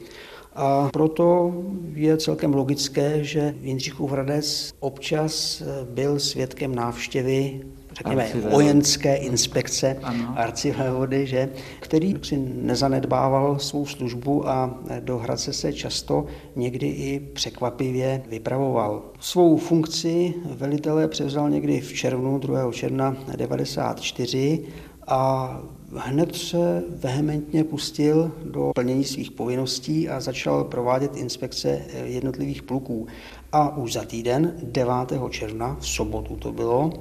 A 0.56 0.89
proto 0.94 1.54
je 1.94 2.18
celkem 2.18 2.54
logické, 2.54 3.24
že 3.24 3.56
Jindřichův 3.62 4.12
Hradec 4.12 4.74
občas 4.80 5.63
byl 5.89 6.20
svědkem 6.20 6.75
návštěvy 6.75 7.62
řekněme, 7.98 8.30
vojenské 8.51 9.16
inspekce 9.16 9.98
arcivévody, 10.36 11.27
že, 11.27 11.50
který 11.80 12.16
si 12.24 12.38
nezanedbával 12.38 13.60
svou 13.60 13.86
službu 13.86 14.50
a 14.50 14.80
do 15.00 15.18
Hradce 15.18 15.54
se 15.54 15.74
často 15.74 16.25
někdy 16.56 16.88
i 16.88 17.20
překvapivě 17.20 18.24
vypravoval. 18.30 19.01
Svou 19.20 19.58
funkci 19.58 20.34
velitele 20.46 21.08
převzal 21.08 21.50
někdy 21.50 21.82
v 21.82 21.94
červnu, 21.94 22.39
2. 22.39 22.72
června 22.72 23.12
1994 23.12 24.63
a 25.08 25.62
hned 25.96 26.36
se 26.36 26.84
vehementně 26.89 27.63
pustil 27.63 28.32
do 28.44 28.72
plnění 28.75 29.04
svých 29.04 29.32
povinností 29.32 30.10
a 30.10 30.20
začal 30.20 30.63
provádět 30.63 31.16
inspekce 31.16 31.82
jednotlivých 32.04 32.63
pluků. 32.63 33.08
A 33.51 33.77
už 33.77 33.94
za 33.94 34.04
týden, 34.04 34.54
9. 34.63 34.94
června, 35.30 35.77
v 35.80 35.88
sobotu 35.88 36.36
to 36.36 36.51
bylo, 36.51 36.94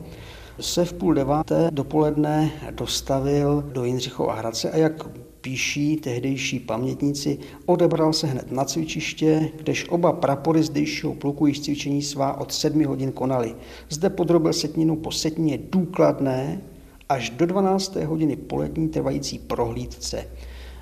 se 0.60 0.84
v 0.84 0.92
půl 0.92 1.14
deváté 1.14 1.68
dopoledne 1.72 2.52
dostavil 2.70 3.64
do 3.72 3.84
Jindřichova 3.84 4.34
Hradce 4.34 4.70
a 4.70 4.76
jak 4.76 5.08
píší 5.40 5.96
tehdejší 5.96 6.60
pamětníci, 6.60 7.38
odebral 7.66 8.12
se 8.12 8.26
hned 8.26 8.52
na 8.52 8.64
cvičiště, 8.64 9.50
kdež 9.56 9.88
oba 9.88 10.12
prapory 10.12 10.62
zdejšího 10.62 11.14
pluku 11.14 11.46
již 11.46 11.60
cvičení 11.60 12.02
svá 12.02 12.40
od 12.40 12.52
sedmi 12.52 12.84
hodin 12.84 13.12
konali. 13.12 13.54
Zde 13.88 14.10
podrobil 14.10 14.52
setninu 14.52 14.96
po 14.96 15.12
setnině 15.12 15.58
důkladné 15.70 16.60
až 17.08 17.30
do 17.30 17.46
12. 17.46 17.96
hodiny 17.96 18.36
polední 18.36 18.88
trvající 18.88 19.38
prohlídce. 19.38 20.28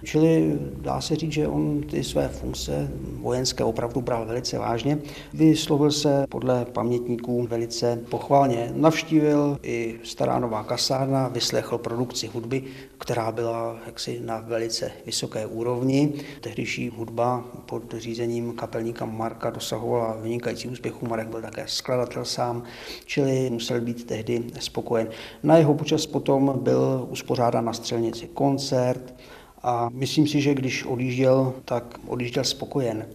Čili 0.04 0.58
dá 0.80 1.00
se 1.00 1.16
říct, 1.16 1.32
že 1.32 1.48
on 1.48 1.82
ty 1.82 2.04
své 2.04 2.28
funkce 2.28 2.90
vojenské 3.20 3.64
opravdu 3.64 4.00
bral 4.00 4.26
velice 4.26 4.58
vážně. 4.58 4.98
Vyslovil 5.34 5.90
se 5.90 6.26
podle 6.28 6.64
pamětníků 6.64 7.46
velice 7.46 8.00
pochválně. 8.08 8.72
Navštívil 8.74 9.58
i 9.62 9.94
stará 10.02 10.38
nová 10.38 10.64
kasárna, 10.64 11.28
vyslechl 11.28 11.78
produkci 11.78 12.26
hudby, 12.26 12.62
která 12.98 13.32
byla 13.32 13.76
jaksi 13.86 14.20
na 14.24 14.38
velice 14.38 14.92
vysoké 15.06 15.46
úrovni. 15.46 16.12
Tehdejší 16.40 16.88
hudba 16.96 17.44
pod 17.66 17.94
řízením 17.98 18.52
kapelníka 18.52 19.04
Marka 19.04 19.50
dosahovala 19.50 20.16
vynikající 20.22 20.68
úspěchů. 20.68 21.06
Marek 21.06 21.28
byl 21.28 21.42
také 21.42 21.64
skladatel 21.66 22.24
sám, 22.24 22.62
čili 23.04 23.50
musel 23.50 23.80
být 23.80 24.06
tehdy 24.06 24.42
spokojen. 24.60 25.08
Na 25.42 25.56
jeho 25.56 25.74
počas 25.74 26.06
potom 26.06 26.58
byl 26.62 27.06
uspořádán 27.10 27.64
na 27.64 27.72
střelnici 27.72 28.28
koncert, 28.34 29.14
a 29.64 29.88
myslím 29.92 30.26
si, 30.26 30.40
že 30.40 30.54
když 30.54 30.84
odjížděl, 30.84 31.52
tak 31.64 32.00
odjížděl 32.06 32.44
spokojen. 32.44 33.06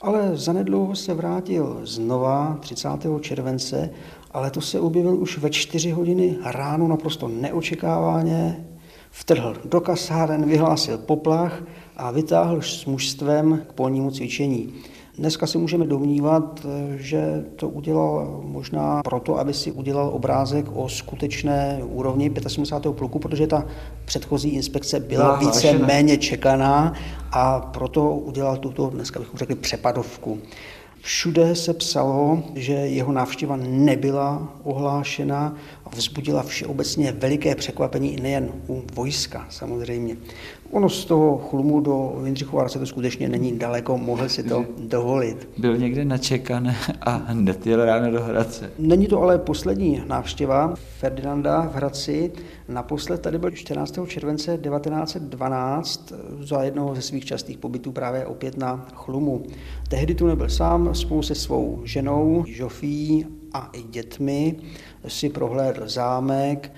Ale 0.00 0.30
zanedlouho 0.34 0.96
se 0.96 1.14
vrátil 1.14 1.80
znova 1.84 2.58
30. 2.60 2.88
července, 3.20 3.90
ale 4.30 4.50
to 4.50 4.60
se 4.60 4.80
objevil 4.80 5.14
už 5.14 5.38
ve 5.38 5.50
4 5.50 5.90
hodiny 5.90 6.36
ráno 6.44 6.88
naprosto 6.88 7.28
neočekávaně, 7.28 8.66
vtrhl 9.10 9.56
do 9.64 9.80
kasáren, 9.80 10.48
vyhlásil 10.48 10.98
poplach 10.98 11.62
a 11.96 12.10
vytáhl 12.10 12.62
s 12.62 12.84
mužstvem 12.84 13.62
k 13.68 13.72
polnímu 13.72 14.10
cvičení. 14.10 14.74
Dneska 15.18 15.46
si 15.46 15.58
můžeme 15.58 15.86
domnívat, 15.86 16.66
že 16.96 17.44
to 17.56 17.68
udělal 17.68 18.40
možná 18.44 19.02
proto, 19.02 19.38
aby 19.38 19.54
si 19.54 19.72
udělal 19.72 20.08
obrázek 20.08 20.66
o 20.74 20.88
skutečné 20.88 21.80
úrovni 21.84 22.32
75. 22.48 22.96
pluku, 22.96 23.18
protože 23.18 23.46
ta 23.46 23.66
předchozí 24.04 24.48
inspekce 24.48 25.00
byla 25.00 25.36
více 25.36 25.78
méně 25.78 26.16
čekaná 26.16 26.92
a 27.32 27.60
proto 27.60 28.10
udělal 28.10 28.56
tuto, 28.56 28.90
dneska 28.90 29.20
bychom 29.20 29.38
řekli, 29.38 29.54
přepadovku. 29.54 30.38
Všude 31.02 31.54
se 31.54 31.74
psalo, 31.74 32.42
že 32.54 32.72
jeho 32.72 33.12
návštěva 33.12 33.56
nebyla 33.56 34.52
ohlášena 34.62 35.54
vzbudila 35.94 36.42
všeobecně 36.42 37.12
veliké 37.12 37.54
překvapení 37.54 38.16
nejen 38.22 38.52
u 38.68 38.82
vojska 38.94 39.46
samozřejmě. 39.48 40.16
Ono 40.70 40.88
z 40.88 41.04
toho 41.04 41.38
chlumu 41.38 41.80
do 41.80 42.22
Jindřichova 42.24 42.68
se 42.68 42.78
to 42.78 42.86
skutečně 42.86 43.28
není 43.28 43.58
daleko, 43.58 43.98
mohl 43.98 44.28
si 44.28 44.42
to 44.42 44.64
dovolit. 44.78 45.48
Byl 45.58 45.76
někde 45.76 46.04
načekan 46.04 46.74
a 47.00 47.10
hned 47.10 47.66
jel 47.66 47.84
ráno 47.84 48.10
do 48.10 48.22
Hradce. 48.22 48.72
Není 48.78 49.06
to 49.06 49.22
ale 49.22 49.38
poslední 49.38 50.02
návštěva 50.06 50.74
Ferdinanda 50.98 51.60
v 51.60 51.74
Hradci. 51.74 52.32
Naposled 52.68 53.20
tady 53.20 53.38
byl 53.38 53.50
14. 53.50 53.98
července 54.06 54.58
1912 54.58 56.12
za 56.40 56.62
jednoho 56.62 56.94
ze 56.94 57.02
svých 57.02 57.24
častých 57.24 57.58
pobytů 57.58 57.92
právě 57.92 58.26
opět 58.26 58.56
na 58.56 58.86
chlumu. 58.94 59.42
Tehdy 59.88 60.14
tu 60.14 60.26
nebyl 60.26 60.48
sám, 60.48 60.94
spolu 60.94 61.22
se 61.22 61.34
svou 61.34 61.80
ženou 61.84 62.44
Žofí 62.48 63.26
a 63.52 63.70
i 63.72 63.82
dětmi 63.82 64.56
si 65.08 65.28
prohlédl 65.28 65.88
zámek, 65.88 66.72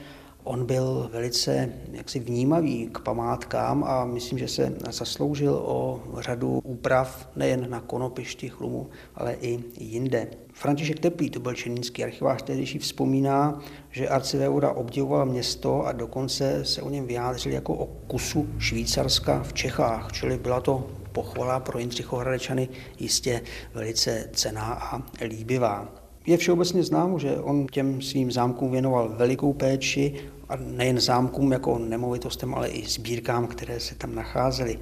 On 0.44 0.66
byl 0.66 1.10
velice 1.12 1.72
jaksi 1.92 2.20
vnímavý 2.20 2.88
k 2.92 2.98
památkám 2.98 3.84
a 3.84 4.04
myslím, 4.04 4.38
že 4.38 4.48
se 4.48 4.72
zasloužil 4.90 5.54
o 5.64 6.02
řadu 6.18 6.60
úprav 6.64 7.28
nejen 7.36 7.70
na 7.70 7.80
Konopišti, 7.80 8.48
Chlumu, 8.48 8.90
ale 9.14 9.36
i 9.40 9.58
jinde. 9.78 10.26
František 10.52 11.00
Teplý, 11.00 11.30
to 11.30 11.40
byl 11.40 11.54
černínský 11.54 12.04
archivář, 12.04 12.42
tehdejší 12.42 12.78
vzpomíná, 12.78 13.60
že 13.90 14.08
arcivévoda 14.08 14.72
obdivoval 14.72 15.26
město 15.26 15.86
a 15.86 15.92
dokonce 15.92 16.64
se 16.64 16.82
o 16.82 16.90
něm 16.90 17.06
vyjádřil 17.06 17.52
jako 17.52 17.74
o 17.74 17.86
kusu 17.86 18.48
Švýcarska 18.58 19.42
v 19.42 19.52
Čechách, 19.52 20.12
čili 20.12 20.38
byla 20.38 20.60
to 20.60 20.90
pochvala 21.12 21.60
pro 21.60 21.78
Jindřichohradečany 21.78 22.68
jistě 22.98 23.40
velice 23.74 24.30
cená 24.32 24.64
a 24.64 25.02
líbivá. 25.24 26.01
Je 26.26 26.36
všeobecně 26.36 26.82
známo, 26.82 27.18
že 27.18 27.36
on 27.36 27.66
těm 27.66 28.02
svým 28.02 28.32
zámkům 28.32 28.70
věnoval 28.70 29.08
velikou 29.16 29.52
péči 29.52 30.14
a 30.48 30.56
nejen 30.56 31.00
zámkům 31.00 31.52
jako 31.52 31.78
nemovitostem, 31.78 32.54
ale 32.54 32.68
i 32.68 32.86
sbírkám, 32.86 33.46
které 33.46 33.80
se 33.80 33.94
tam 33.94 34.14
nacházely. 34.14 34.78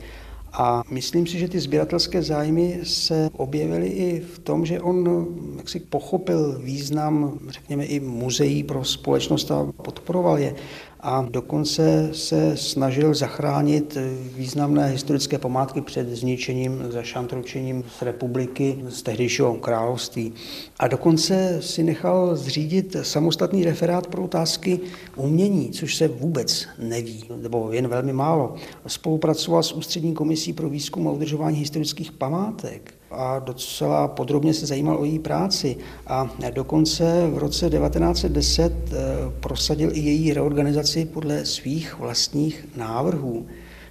A 0.52 0.82
myslím 0.90 1.26
si, 1.26 1.38
že 1.38 1.48
ty 1.48 1.60
sběratelské 1.60 2.22
zájmy 2.22 2.80
se 2.82 3.30
objevily 3.32 3.86
i 3.86 4.20
v 4.20 4.38
tom, 4.38 4.66
že 4.66 4.80
on 4.80 5.26
jaksi 5.56 5.80
pochopil 5.80 6.58
význam, 6.58 7.38
řekněme, 7.48 7.84
i 7.84 8.00
muzeí 8.00 8.64
pro 8.64 8.84
společnost 8.84 9.50
a 9.50 9.72
podporoval 9.82 10.38
je 10.38 10.54
a 11.02 11.26
dokonce 11.30 12.10
se 12.12 12.56
snažil 12.56 13.14
zachránit 13.14 13.98
významné 14.36 14.86
historické 14.86 15.38
památky 15.38 15.80
před 15.80 16.08
zničením, 16.08 16.84
zašantročením 16.88 17.84
z 17.98 18.02
republiky, 18.02 18.84
z 18.88 19.02
tehdejšího 19.02 19.54
království. 19.54 20.32
A 20.78 20.88
dokonce 20.88 21.58
si 21.62 21.82
nechal 21.82 22.36
zřídit 22.36 22.96
samostatný 23.02 23.64
referát 23.64 24.06
pro 24.06 24.22
otázky 24.22 24.80
umění, 25.16 25.70
což 25.70 25.96
se 25.96 26.08
vůbec 26.08 26.66
neví, 26.78 27.24
nebo 27.36 27.72
jen 27.72 27.88
velmi 27.88 28.12
málo. 28.12 28.54
Spolupracoval 28.86 29.62
s 29.62 29.72
Ústřední 29.72 30.14
komisí 30.14 30.52
pro 30.52 30.68
výzkum 30.68 31.08
a 31.08 31.12
udržování 31.12 31.58
historických 31.58 32.12
památek 32.12 32.99
a 33.10 33.38
docela 33.38 34.08
podrobně 34.08 34.54
se 34.54 34.66
zajímal 34.66 34.96
o 34.96 35.04
její 35.04 35.18
práci. 35.18 35.76
A 36.06 36.30
dokonce 36.54 37.30
v 37.32 37.38
roce 37.38 37.70
1910 37.70 38.72
eh, 38.72 38.96
prosadil 39.40 39.90
i 39.92 40.00
její 40.00 40.32
reorganizaci 40.32 41.04
podle 41.04 41.44
svých 41.44 41.98
vlastních 41.98 42.68
návrhů. 42.76 43.46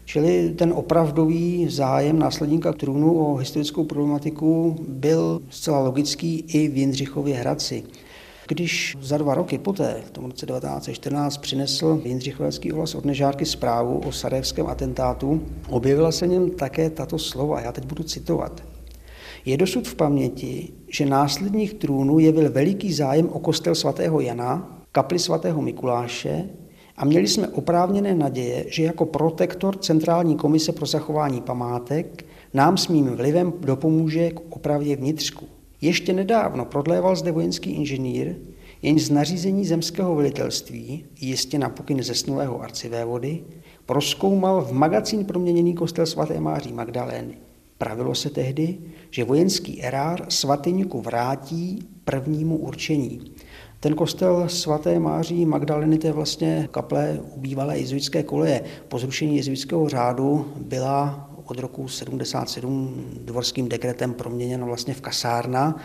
Čili 0.06 0.50
ten 0.50 0.74
opravdový 0.74 1.68
zájem 1.70 2.20
následníka 2.20 2.74
trůnu 2.74 3.20
o 3.20 3.36
historickou 3.36 3.84
problematiku 3.84 4.76
byl 4.88 5.42
zcela 5.50 5.80
logický 5.80 6.46
i 6.48 6.68
v 6.68 6.78
Jindřichově 6.78 7.36
Hradci. 7.36 7.84
Když 8.48 8.98
za 9.02 9.18
dva 9.18 9.36
roky 9.36 9.58
poté, 9.58 10.02
v 10.06 10.12
tom 10.12 10.26
roce 10.26 10.46
1914, 10.46 11.38
přinesl 11.38 12.02
Jindřichovecký 12.06 12.72
ohlas 12.72 12.96
od 12.96 13.06
Nežárky 13.06 13.46
zprávu 13.46 14.02
o 14.06 14.12
sarajevském 14.12 14.68
atentátu, 14.68 15.42
objevila 15.70 16.12
se 16.12 16.28
něm 16.28 16.52
také 16.52 16.90
tato 16.90 17.20
slova, 17.20 17.62
já 17.62 17.72
teď 17.72 17.86
budu 17.86 18.04
citovat. 18.04 18.64
Je 19.46 19.58
dosud 19.58 19.88
v 19.88 19.96
paměti, 19.96 20.70
že 20.88 21.06
následník 21.06 21.74
trůnu 21.74 22.20
jevil 22.20 22.52
veliký 22.52 22.94
zájem 22.94 23.30
o 23.30 23.40
kostel 23.40 23.76
svatého 23.76 24.20
Jana, 24.20 24.84
kapli 24.92 25.20
svatého 25.20 25.62
Mikuláše 25.62 26.50
a 26.98 27.06
měli 27.06 27.28
jsme 27.28 27.48
oprávněné 27.48 28.16
naděje, 28.16 28.66
že 28.68 28.84
jako 28.84 29.06
protektor 29.06 29.78
Centrální 29.78 30.36
komise 30.36 30.72
pro 30.72 30.86
zachování 30.86 31.42
památek 31.42 32.26
nám 32.54 32.78
s 32.78 32.88
mým 32.88 33.06
vlivem 33.06 33.54
dopomůže 33.60 34.32
k 34.32 34.40
opravě 34.50 34.96
vnitřku. 34.96 35.46
Ještě 35.82 36.14
nedávno 36.14 36.66
prodléval 36.66 37.16
zde 37.16 37.32
vojenský 37.32 37.72
inženýr, 37.72 38.36
jenž 38.82 39.06
z 39.06 39.10
nařízení 39.10 39.66
zemského 39.66 40.16
velitelství, 40.16 41.06
jistě 41.20 41.60
na 41.60 41.70
pokyn 41.70 42.04
zesnulého 42.04 42.62
arcivévody, 42.62 43.44
proskoumal 43.86 44.62
v 44.62 44.72
magazín 44.72 45.26
proměněný 45.26 45.74
kostel 45.74 46.06
svaté 46.06 46.40
Máří 46.40 46.74
Magdalény. 46.74 47.38
Pravilo 47.78 48.16
se 48.16 48.30
tehdy, 48.30 48.78
že 49.10 49.24
vojenský 49.24 49.84
erár 49.84 50.26
svatyňku 50.30 51.02
vrátí 51.02 51.80
prvnímu 52.04 52.58
určení. 52.58 53.32
Ten 53.80 53.96
kostel 53.96 54.50
svaté 54.50 55.00
Máří 55.00 55.46
Magdaleny, 55.46 55.98
to 55.98 56.08
je 56.08 56.14
vlastně 56.14 56.68
kaple 56.72 57.20
u 57.36 57.40
bývalé 57.40 57.80
jezuitské 57.80 58.24
koleje. 58.24 58.62
Po 58.88 59.00
zrušení 59.00 59.38
jezuitského 59.38 59.90
řádu 59.90 60.54
byla 60.56 61.30
od 61.46 61.60
roku 61.60 61.88
77 61.88 63.06
dvorským 63.26 63.70
dekretem 63.70 64.14
proměněna 64.14 64.66
vlastně 64.66 64.94
v 64.94 65.02
kasárna. 65.02 65.82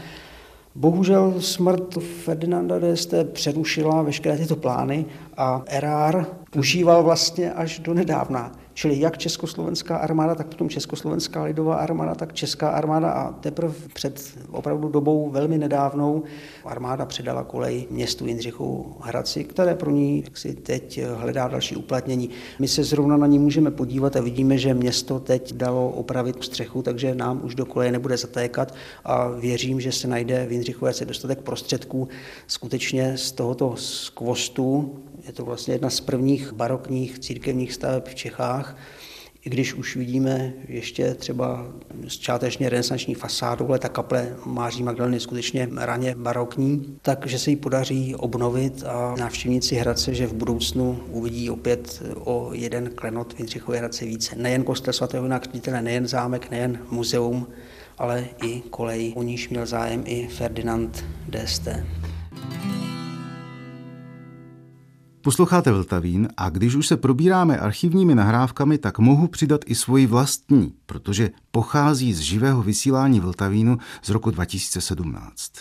Bohužel 0.75 1.35
smrt 1.39 1.95
Ferdinanda 2.25 2.79
d'Este 2.79 3.25
přerušila 3.25 4.03
veškeré 4.03 4.37
tyto 4.37 4.57
plány 4.57 5.07
a 5.37 5.63
erár 5.67 6.27
užíval 6.57 7.03
vlastně 7.03 7.53
až 7.53 7.79
do 7.79 7.95
nedávna. 7.95 8.53
Čili 8.75 9.01
jak 9.01 9.19
československá 9.19 9.97
armáda, 9.97 10.35
tak 10.35 10.47
potom 10.47 10.69
československá 10.69 11.43
lidová 11.43 11.77
armáda, 11.77 12.15
tak 12.15 12.33
česká 12.33 12.71
armáda 12.71 13.11
a 13.11 13.33
teprve 13.33 13.75
před 13.95 14.39
opravdu 14.51 14.89
dobou 14.89 15.31
velmi 15.31 15.59
nedávnou 15.59 16.23
armáda 16.65 17.07
předala 17.07 17.45
kolej 17.45 17.87
městu 17.91 18.27
Jindřichu 18.27 18.97
Hradci, 19.01 19.45
které 19.45 19.75
pro 19.75 19.91
ní 19.91 20.23
jak 20.25 20.39
si 20.39 20.55
teď 20.55 21.01
hledá 21.15 21.49
další 21.49 21.77
uplatnění. 21.77 22.31
My 22.59 22.69
se 22.69 22.85
zrovna 22.85 23.17
na 23.17 23.27
ní 23.27 23.39
můžeme 23.39 23.71
podívat 23.71 24.17
a 24.17 24.21
vidíme, 24.21 24.59
že 24.59 24.75
město 24.75 25.21
teď 25.21 25.53
dalo 25.53 25.91
opravit 25.91 26.45
střechu, 26.45 26.83
takže 26.83 27.15
nám 27.15 27.41
už 27.45 27.55
do 27.55 27.67
koleje 27.67 27.93
nebude 27.93 28.17
zatékat 28.17 28.75
a 29.05 29.29
věřím, 29.29 29.81
že 29.81 29.93
se 29.93 30.09
najde 30.09 30.47
v 30.47 30.53
Jindřichu 30.53 30.85
Hradci 30.85 31.07
dostatek 31.07 31.41
prostředků 31.41 32.09
skutečně 32.47 33.19
z 33.19 33.33
tohoto 33.33 33.77
skvostu 33.77 34.95
je 35.27 35.33
to 35.33 35.45
vlastně 35.45 35.75
jedna 35.75 35.91
z 35.91 36.01
prvních 36.01 36.53
barokních 36.53 37.19
církevních 37.19 37.73
staveb 37.73 38.03
v 38.09 38.15
Čechách, 38.15 38.77
i 39.45 39.51
když 39.51 39.75
už 39.75 39.97
vidíme 39.97 40.53
ještě 40.69 41.15
třeba 41.15 41.67
částečně 42.07 42.69
renesanční 42.69 43.15
fasádu, 43.15 43.69
ale 43.69 43.79
ta 43.79 43.89
kaple 43.89 44.37
Máří 44.47 44.83
Magdaleny 44.83 45.17
je 45.17 45.21
skutečně 45.21 45.69
raně 45.77 46.15
barokní, 46.19 46.99
takže 47.03 47.39
se 47.39 47.51
jí 47.51 47.57
podaří 47.57 48.15
obnovit 48.15 48.85
a 48.87 49.15
návštěvníci 49.19 49.75
Hradce, 49.75 50.15
že 50.15 50.27
v 50.27 50.35
budoucnu 50.35 51.01
uvidí 51.11 51.51
opět 51.51 52.03
o 52.15 52.51
jeden 52.53 52.91
klenot 52.95 53.33
v 53.33 53.39
Jindřichově 53.39 53.79
Hradce 53.81 54.05
více. 54.05 54.37
Nejen 54.37 54.63
kostel 54.63 54.93
svatého 54.93 55.27
Jana 55.67 55.81
nejen 55.81 56.07
zámek, 56.07 56.51
nejen 56.51 56.79
muzeum, 56.91 57.47
ale 57.99 58.25
i 58.45 58.63
kolej. 58.71 59.13
O 59.17 59.23
níž 59.23 59.49
měl 59.49 59.67
zájem 59.67 60.03
i 60.07 60.29
Ferdinand 60.29 61.05
d'Este. 61.29 61.85
Posloucháte 65.25 65.73
Vltavín 65.73 66.29
a 66.37 66.51
když 66.51 66.75
už 66.75 66.87
se 66.87 66.97
probíráme 66.97 67.59
archivními 67.59 68.15
nahrávkami, 68.15 68.79
tak 68.79 68.99
mohu 68.99 69.29
přidat 69.29 69.61
i 69.67 69.75
svoji 69.75 70.07
vlastní, 70.07 70.75
protože 70.87 71.31
pochází 71.51 72.15
z 72.15 72.19
živého 72.19 72.63
vysílání 72.63 73.21
Vltavínu 73.21 73.79
z 74.03 74.09
roku 74.09 74.31
2017, 74.31 75.53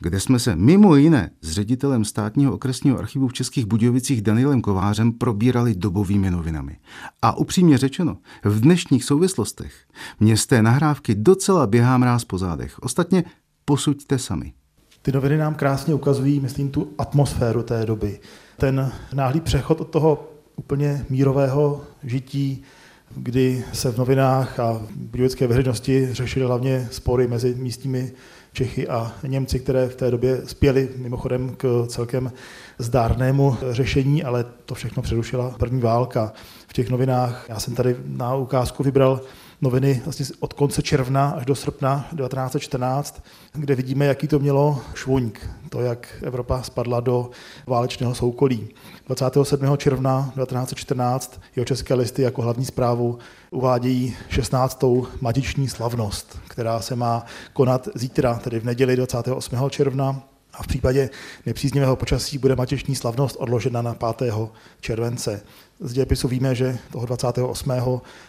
kde 0.00 0.20
jsme 0.20 0.38
se 0.38 0.56
mimo 0.56 0.96
jiné 0.96 1.30
s 1.42 1.50
ředitelem 1.50 2.04
státního 2.04 2.54
okresního 2.54 2.98
archivu 2.98 3.28
v 3.28 3.32
Českých 3.32 3.66
Budějovicích 3.66 4.22
Danielem 4.22 4.60
Kovářem 4.60 5.12
probírali 5.12 5.74
dobovými 5.74 6.30
novinami. 6.30 6.76
A 7.22 7.36
upřímně 7.36 7.78
řečeno, 7.78 8.16
v 8.44 8.60
dnešních 8.60 9.04
souvislostech 9.04 9.74
mě 10.20 10.36
z 10.36 10.46
té 10.46 10.62
nahrávky 10.62 11.14
docela 11.14 11.66
běhá 11.66 11.98
mráz 11.98 12.24
po 12.24 12.38
zádech. 12.38 12.78
Ostatně 12.78 13.24
posuďte 13.64 14.18
sami. 14.18 14.52
Ty 15.02 15.12
noviny 15.12 15.36
nám 15.36 15.54
krásně 15.54 15.94
ukazují, 15.94 16.40
myslím, 16.40 16.70
tu 16.70 16.88
atmosféru 16.98 17.62
té 17.62 17.86
doby 17.86 18.20
ten 18.58 18.92
náhlý 19.12 19.40
přechod 19.40 19.80
od 19.80 19.90
toho 19.90 20.30
úplně 20.56 21.04
mírového 21.08 21.80
žití, 22.04 22.62
kdy 23.16 23.64
se 23.72 23.92
v 23.92 23.98
novinách 23.98 24.60
a 24.60 24.72
v 24.72 24.90
budějovické 24.96 25.46
veřejnosti 25.46 26.08
řešily 26.12 26.46
hlavně 26.46 26.88
spory 26.90 27.28
mezi 27.28 27.54
místními 27.54 28.12
Čechy 28.52 28.88
a 28.88 29.12
Němci, 29.26 29.60
které 29.60 29.88
v 29.88 29.96
té 29.96 30.10
době 30.10 30.40
spěly 30.44 30.88
mimochodem 30.96 31.54
k 31.56 31.84
celkem 31.88 32.32
zdárnému 32.78 33.56
řešení, 33.70 34.24
ale 34.24 34.44
to 34.64 34.74
všechno 34.74 35.02
přerušila 35.02 35.50
první 35.50 35.80
válka. 35.80 36.32
V 36.68 36.72
těch 36.72 36.90
novinách, 36.90 37.46
já 37.48 37.60
jsem 37.60 37.74
tady 37.74 37.96
na 38.06 38.34
ukázku 38.34 38.82
vybral 38.82 39.20
noviny 39.60 40.00
vlastně 40.04 40.26
od 40.40 40.52
konce 40.52 40.82
června 40.82 41.30
až 41.30 41.46
do 41.46 41.54
srpna 41.54 42.08
1914, 42.16 43.22
kde 43.52 43.74
vidíme, 43.74 44.06
jaký 44.06 44.28
to 44.28 44.38
mělo 44.38 44.80
švoňk, 44.94 45.50
to, 45.68 45.80
jak 45.80 46.08
Evropa 46.22 46.62
spadla 46.62 47.00
do 47.00 47.30
válečného 47.66 48.14
soukolí. 48.14 48.68
27. 49.06 49.76
června 49.76 50.32
1914 50.34 51.40
jeho 51.56 51.64
české 51.64 51.94
listy 51.94 52.22
jako 52.22 52.42
hlavní 52.42 52.64
zprávu 52.64 53.18
uvádějí 53.50 54.16
16. 54.28 54.84
matiční 55.20 55.68
slavnost, 55.68 56.38
která 56.48 56.80
se 56.80 56.96
má 56.96 57.24
konat 57.52 57.88
zítra, 57.94 58.34
tedy 58.34 58.60
v 58.60 58.64
neděli 58.64 58.96
28. 58.96 59.70
června 59.70 60.22
a 60.58 60.62
v 60.62 60.66
případě 60.66 61.10
nepříznivého 61.46 61.96
počasí 61.96 62.38
bude 62.38 62.56
matěšní 62.56 62.94
slavnost 62.94 63.36
odložena 63.38 63.82
na 63.82 63.94
5. 63.94 64.34
července. 64.80 65.40
Z 65.80 65.92
dějepisu 65.92 66.28
víme, 66.28 66.54
že 66.54 66.78
toho 66.92 67.06
28. 67.06 67.72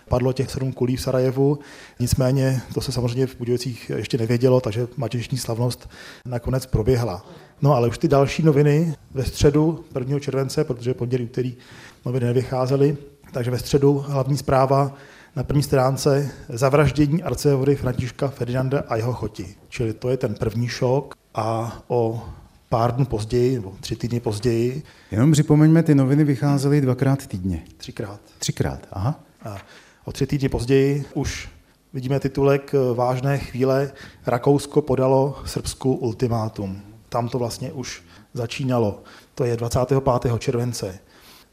padlo 0.10 0.34
těch 0.34 0.52
sedm 0.52 0.72
kulí 0.74 0.96
v 0.96 1.02
Sarajevu, 1.02 1.60
nicméně 2.00 2.62
to 2.74 2.82
se 2.82 2.92
samozřejmě 2.92 3.28
v 3.28 3.38
Budějovicích 3.38 3.92
ještě 3.96 4.18
nevědělo, 4.18 4.62
takže 4.62 4.88
matěšní 4.98 5.38
slavnost 5.38 5.89
nakonec 6.26 6.65
proběhla. 6.65 7.26
No 7.62 7.76
ale 7.76 7.88
už 7.88 7.98
ty 7.98 8.08
další 8.08 8.44
noviny 8.44 8.96
ve 9.12 9.24
středu 9.24 9.86
1. 10.00 10.20
července, 10.20 10.63
protože 10.63 10.94
pondělí, 10.94 11.24
úterý 11.24 11.58
noviny 12.06 12.26
nevycházely, 12.26 12.98
takže 13.34 13.52
ve 13.52 13.60
středu 13.60 14.06
hlavní 14.08 14.38
zpráva 14.38 14.94
na 15.36 15.44
první 15.44 15.63
stránce 15.63 16.32
zavraždění 16.50 17.24
arcevody 17.24 17.76
Františka 17.76 18.28
Ferdinanda 18.28 18.84
a 18.88 18.96
jeho 18.96 19.13
choti. 19.13 19.56
Čili 19.70 19.94
to 19.94 20.10
je 20.10 20.18
ten 20.18 20.36
první 20.36 20.68
šok 20.68 21.18
a 21.39 21.73
o 21.88 22.23
pár 22.69 22.95
dnů 22.95 23.06
později, 23.06 23.56
nebo 23.56 23.73
tři 23.80 23.95
týdny 23.95 24.19
později. 24.19 24.84
Jenom 25.12 25.32
připomeňme, 25.32 25.84
ty 25.84 25.95
noviny 25.95 26.23
vycházely 26.23 26.82
dvakrát 26.82 27.28
týdně. 27.28 27.63
Třikrát. 27.78 28.19
Třikrát, 28.39 28.80
aha. 28.91 29.19
A 29.45 29.58
o 30.06 30.12
tři 30.12 30.28
týdny 30.28 30.49
později 30.49 31.06
už 31.13 31.49
vidíme 31.93 32.19
titulek 32.19 32.75
Vážné 32.93 33.38
chvíle. 33.38 33.91
Rakousko 34.25 34.82
podalo 34.82 35.41
Srbsku 35.45 35.93
ultimátum. 35.93 36.82
Tam 37.10 37.30
to 37.30 37.39
vlastně 37.39 37.71
už 37.71 38.04
začínalo. 38.34 39.04
To 39.36 39.43
je 39.43 39.58
25. 39.58 40.04
července. 40.39 40.99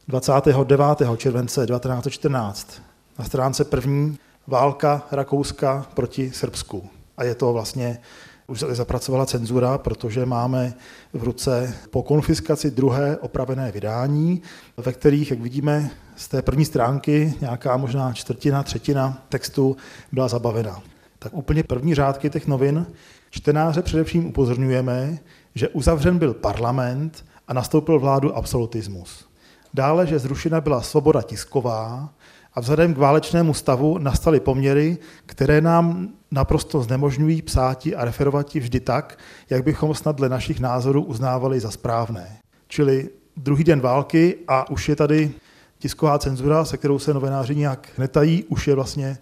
29. 0.07 0.81
července 1.17 1.65
1914 1.65 2.81
na 3.19 3.25
stránce 3.25 3.65
první 3.65 4.17
válka 4.47 5.07
Rakouska 5.11 5.85
proti 5.93 6.31
Srbsku. 6.31 6.89
A 7.17 7.23
je 7.23 7.35
to 7.35 7.53
vlastně 7.53 7.99
už 8.47 8.59
zapracovala 8.59 9.25
cenzura, 9.25 9.77
protože 9.77 10.25
máme 10.25 10.73
v 11.13 11.23
ruce 11.23 11.73
po 11.89 12.03
konfiskaci 12.03 12.71
druhé 12.71 13.17
opravené 13.17 13.71
vydání, 13.71 14.41
ve 14.77 14.93
kterých, 14.93 15.31
jak 15.31 15.41
vidíme, 15.41 15.89
z 16.15 16.27
té 16.27 16.41
první 16.41 16.65
stránky 16.65 17.33
nějaká 17.41 17.77
možná 17.77 18.13
čtvrtina, 18.13 18.63
třetina 18.63 19.23
textu 19.29 19.77
byla 20.11 20.27
zabavena. 20.27 20.81
Tak 21.19 21.33
úplně 21.33 21.63
první 21.63 21.95
řádky 21.95 22.29
těch 22.29 22.47
novin 22.47 22.85
čtenáře 23.29 23.81
především 23.81 24.25
upozorňujeme, 24.25 25.17
že 25.55 25.69
uzavřen 25.69 26.17
byl 26.17 26.33
parlament 26.33 27.25
a 27.47 27.53
nastoupil 27.53 27.99
vládu 27.99 28.35
absolutismus. 28.35 29.25
Dále, 29.73 30.07
že 30.07 30.19
zrušena 30.19 30.61
byla 30.61 30.81
svoboda 30.81 31.21
tisková 31.21 32.09
a 32.53 32.59
vzhledem 32.59 32.93
k 32.93 32.97
válečnému 32.97 33.53
stavu 33.53 33.97
nastaly 33.97 34.39
poměry, 34.39 34.97
které 35.25 35.61
nám 35.61 36.09
naprosto 36.31 36.81
znemožňují 36.81 37.41
psáti 37.41 37.95
a 37.95 38.05
referovati 38.05 38.59
vždy 38.59 38.79
tak, 38.79 39.19
jak 39.49 39.63
bychom 39.63 39.93
snad 39.93 40.15
dle 40.15 40.29
našich 40.29 40.59
názorů 40.59 41.03
uznávali 41.03 41.59
za 41.59 41.71
správné. 41.71 42.37
Čili 42.67 43.09
druhý 43.37 43.63
den 43.63 43.81
války 43.81 44.35
a 44.47 44.69
už 44.69 44.89
je 44.89 44.95
tady 44.95 45.31
tisková 45.79 46.19
cenzura, 46.19 46.65
se 46.65 46.77
kterou 46.77 46.99
se 46.99 47.13
novináři 47.13 47.55
nějak 47.55 47.89
netají, 47.97 48.43
už 48.43 48.67
je 48.67 48.75
vlastně 48.75 49.17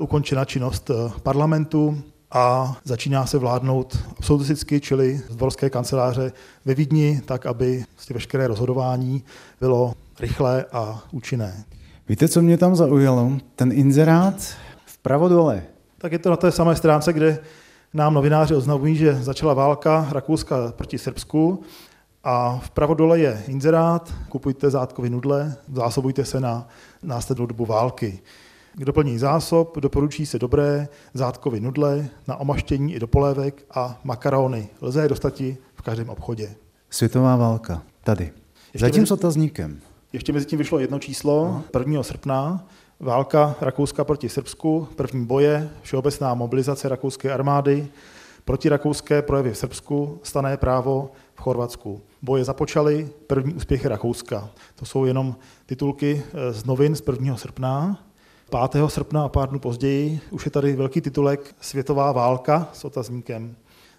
ukončena 0.00 0.44
činnost 0.44 0.90
eh, 0.90 1.12
parlamentu 1.22 2.02
a 2.30 2.76
začíná 2.84 3.26
se 3.26 3.38
vládnout 3.38 3.98
absolutisticky, 4.18 4.80
čili 4.80 5.20
z 5.28 5.36
dvorské 5.36 5.70
kanceláře 5.70 6.32
ve 6.64 6.74
Vídni, 6.74 7.20
tak 7.24 7.46
aby 7.46 7.84
vlastně 7.94 8.14
veškeré 8.14 8.46
rozhodování 8.46 9.24
bylo 9.60 9.94
rychlé 10.20 10.64
a 10.72 11.02
účinné. 11.12 11.64
Víte, 12.08 12.28
co 12.28 12.42
mě 12.42 12.58
tam 12.58 12.76
zaujalo? 12.76 13.32
Ten 13.56 13.72
inzerát 13.72 14.34
vpravo 14.86 15.28
dole. 15.28 15.62
Tak 15.98 16.12
je 16.12 16.18
to 16.18 16.30
na 16.30 16.36
té 16.36 16.52
samé 16.52 16.76
stránce, 16.76 17.12
kde 17.12 17.38
nám 17.94 18.14
novináři 18.14 18.54
oznamují, 18.54 18.96
že 18.96 19.14
začala 19.14 19.54
válka 19.54 20.08
Rakouska 20.10 20.72
proti 20.72 20.98
Srbsku 20.98 21.62
a 22.24 22.58
vpravo 22.62 22.94
dole 22.94 23.18
je 23.18 23.42
inzerát, 23.46 24.14
kupujte 24.28 24.70
zátkový 24.70 25.10
nudle, 25.10 25.56
zásobujte 25.72 26.24
se 26.24 26.40
na 26.40 26.68
následnou 27.02 27.46
dobu 27.46 27.66
války. 27.66 28.20
K 28.74 28.84
doplnění 28.84 29.18
zásob 29.18 29.78
doporučí 29.78 30.26
se 30.26 30.38
dobré 30.38 30.88
zátkový 31.14 31.60
nudle 31.60 32.08
na 32.28 32.36
omaštění 32.36 32.94
i 32.94 33.00
do 33.00 33.06
polévek 33.06 33.64
a 33.74 34.00
makarony. 34.04 34.68
Lze 34.80 35.02
je 35.02 35.08
dostat 35.08 35.40
v 35.74 35.82
každém 35.82 36.08
obchodě. 36.08 36.54
Světová 36.90 37.36
válka, 37.36 37.82
tady. 38.04 38.32
Ještě 38.72 38.86
Zatím 38.86 39.06
s 39.06 39.10
otazníkem. 39.10 39.80
Ještě 40.12 40.32
mezi 40.32 40.46
tím 40.46 40.58
vyšlo 40.58 40.78
jedno 40.78 40.98
číslo, 40.98 41.62
1. 41.78 42.02
srpna, 42.02 42.66
válka 43.00 43.56
Rakouska 43.60 44.04
proti 44.04 44.28
Srbsku, 44.28 44.88
první 44.96 45.26
boje, 45.26 45.70
všeobecná 45.82 46.34
mobilizace 46.34 46.88
rakouské 46.88 47.32
armády, 47.32 47.88
protirakouské 48.44 49.22
projevy 49.22 49.52
v 49.52 49.58
Srbsku, 49.58 50.20
stané 50.22 50.56
právo 50.56 51.10
v 51.34 51.40
Chorvatsku. 51.40 52.00
Boje 52.22 52.44
započaly, 52.44 53.08
první 53.26 53.54
úspěchy 53.54 53.88
Rakouska. 53.88 54.50
To 54.74 54.84
jsou 54.84 55.04
jenom 55.04 55.36
titulky 55.66 56.22
eh, 56.24 56.52
z 56.52 56.64
novin 56.64 56.96
z 56.96 57.02
1. 57.12 57.36
srpna. 57.36 57.98
5. 58.70 58.90
srpna 58.90 59.24
a 59.24 59.28
pár 59.28 59.48
dnů 59.48 59.58
později 59.58 60.20
už 60.30 60.44
je 60.44 60.50
tady 60.50 60.76
velký 60.76 61.00
titulek 61.00 61.54
Světová 61.60 62.12
válka 62.12 62.68
s 62.72 62.84
otazníkem. 62.84 63.56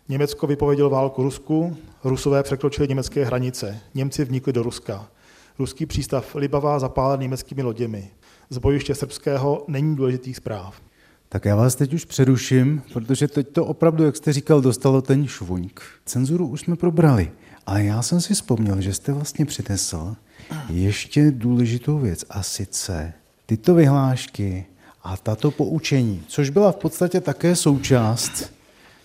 Německo 0.10 0.47
vypovědělo 0.47 0.89
válku 0.89 1.23
Rusku, 1.23 1.77
Rusové 2.03 2.43
překročili 2.43 2.88
německé 2.88 3.25
hranice, 3.25 3.79
Němci 3.93 4.25
vnikli 4.25 4.53
do 4.53 4.63
Ruska. 4.63 5.07
Ruský 5.60 5.86
přístav 5.86 6.36
Libavá 6.36 6.79
zapálen 6.79 7.19
německými 7.19 7.63
loděmi. 7.63 8.12
Z 8.49 8.57
bojiště 8.57 8.95
srbského 8.95 9.65
není 9.67 9.95
důležitých 9.95 10.38
zpráv. 10.38 10.81
Tak 11.29 11.45
já 11.45 11.55
vás 11.55 11.75
teď 11.75 11.93
už 11.93 12.05
přeruším, 12.05 12.81
protože 12.93 13.27
teď 13.27 13.47
to 13.47 13.65
opravdu, 13.65 14.03
jak 14.03 14.15
jste 14.15 14.33
říkal, 14.33 14.62
dostalo 14.62 15.01
ten 15.01 15.27
švuňk. 15.27 15.81
Cenzuru 16.05 16.47
už 16.47 16.62
jsme 16.62 16.75
probrali, 16.75 17.31
ale 17.65 17.83
já 17.83 18.01
jsem 18.01 18.21
si 18.21 18.33
vzpomněl, 18.33 18.81
že 18.81 18.93
jste 18.93 19.13
vlastně 19.13 19.45
přinesl 19.45 20.15
ještě 20.69 21.31
důležitou 21.31 21.99
věc 21.99 22.25
a 22.29 22.43
sice 22.43 23.13
tyto 23.45 23.75
vyhlášky 23.75 24.65
a 25.03 25.17
tato 25.17 25.51
poučení, 25.51 26.23
což 26.27 26.49
byla 26.49 26.71
v 26.71 26.75
podstatě 26.75 27.21
také 27.21 27.55
součást 27.55 28.53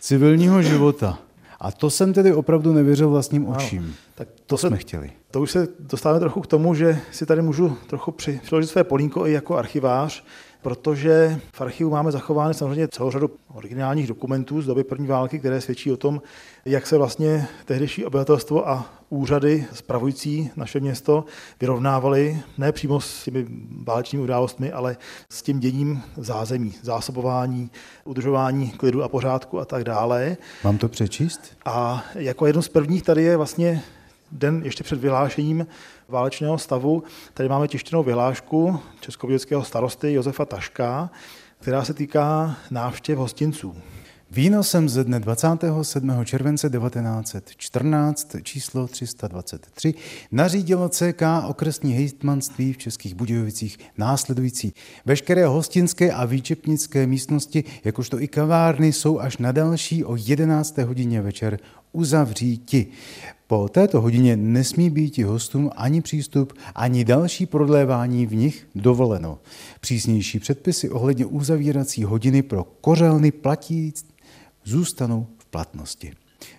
civilního 0.01 0.63
života. 0.63 1.19
A 1.63 1.71
to 1.71 1.91
jsem 1.91 2.13
tedy 2.13 2.35
opravdu 2.35 2.73
nevěřil 2.73 3.11
vlastním 3.11 3.49
očím. 3.49 3.83
Ano, 3.83 3.93
tak 4.15 4.29
to, 4.29 4.43
to 4.47 4.59
se, 4.59 4.69
jsme 4.69 4.77
chtěli. 4.77 5.11
To 5.31 5.41
už 5.41 5.51
se 5.51 5.69
dostáváme 5.81 6.21
trochu 6.21 6.41
k 6.41 6.47
tomu, 6.47 6.75
že 6.75 7.01
si 7.13 7.27
tady 7.27 7.43
můžu 7.43 7.77
trochu 7.87 8.11
přiložit 8.13 8.71
své 8.71 8.85
polínko 8.85 9.27
i 9.27 9.33
jako 9.33 9.57
archivář, 9.57 10.25
protože 10.63 11.41
v 11.55 11.61
archivu 11.61 11.91
máme 11.91 12.13
zachovány 12.13 12.55
samozřejmě 12.55 12.89
celou 12.89 13.11
řadu 13.11 13.31
originálních 13.55 14.07
dokumentů 14.07 14.63
z 14.63 14.67
doby 14.67 14.85
první 14.85 15.07
války, 15.07 15.39
které 15.39 15.61
svědčí 15.61 15.93
o 15.93 15.97
tom, 15.97 16.23
jak 16.65 16.87
se 16.87 16.99
vlastně 16.99 17.47
tehdejší 17.65 18.05
obyvatelstvo 18.05 18.69
a 18.69 18.93
úřady 19.11 19.67
spravující 19.73 20.51
naše 20.57 20.81
město 20.81 21.25
vyrovnávaly 21.61 22.39
ne 22.59 22.73
přímo 22.73 23.01
s 23.01 23.25
těmi 23.25 23.47
válečnými 23.85 24.25
událostmi, 24.25 24.73
ale 24.73 24.97
s 25.31 25.43
tím 25.43 25.61
děním 25.61 26.03
zázemí, 26.17 26.75
zásobování, 26.83 27.71
udržování 28.05 28.71
klidu 28.71 29.03
a 29.03 29.09
pořádku 29.09 29.61
a 29.61 29.65
tak 29.65 29.85
dále. 29.85 30.37
Mám 30.65 30.79
to 30.79 30.89
přečíst? 30.89 31.41
A 31.65 32.05
jako 32.15 32.47
jedno 32.47 32.63
z 32.63 32.69
prvních 32.69 33.03
tady 33.03 33.23
je 33.23 33.37
vlastně 33.37 33.83
den 34.33 34.61
ještě 34.65 34.85
před 34.85 34.99
vyhlášením 34.99 35.67
válečného 36.13 36.59
stavu. 36.59 37.03
Tady 37.35 37.49
máme 37.49 37.69
tištěnou 37.69 38.03
vyhlášku 38.03 38.81
českovědeckého 39.01 39.65
starosty 39.65 40.13
Josefa 40.13 40.45
Taška, 40.45 41.11
která 41.61 41.85
se 41.85 41.95
týká 41.95 42.57
návštěv 42.71 43.19
hostinců. 43.19 43.77
Výnosem 44.31 44.89
ze 44.89 45.05
dne 45.05 45.21
27. 45.21 46.25
července 46.25 46.71
1914 46.71 48.37
číslo 48.43 48.89
323 48.89 49.95
nařídilo 50.33 50.89
CK 50.89 51.23
okresní 51.49 51.93
hejtmanství 51.93 52.73
v 52.73 52.79
Českých 52.79 53.15
Budějovicích 53.15 53.79
následující. 53.99 54.75
Veškeré 55.05 55.47
hostinské 55.47 56.13
a 56.13 56.25
výčepnické 56.25 57.07
místnosti, 57.07 57.65
jakožto 57.85 58.21
i 58.21 58.29
kavárny, 58.29 58.93
jsou 58.93 59.21
až 59.21 59.37
na 59.37 59.53
další 59.53 60.05
o 60.05 60.17
11. 60.17 60.79
hodině 60.79 61.23
večer 61.23 61.59
uzavříti. 61.93 62.87
Po 63.47 63.69
této 63.69 64.01
hodině 64.01 64.37
nesmí 64.37 64.91
být 64.91 65.19
hostům 65.19 65.71
ani 65.77 66.01
přístup, 66.03 66.53
ani 66.75 67.05
další 67.05 67.47
prodlévání 67.47 68.27
v 68.27 68.35
nich 68.35 68.69
dovoleno. 68.75 69.39
Přísnější 69.81 70.39
předpisy 70.39 70.91
ohledně 70.91 71.27
uzavírací 71.27 72.05
hodiny 72.05 72.43
pro 72.43 72.65
kořelny 72.65 73.31
platí 73.33 73.93
zůstanou 74.65 75.27
v 75.39 75.47
platnosti. 75.47 76.13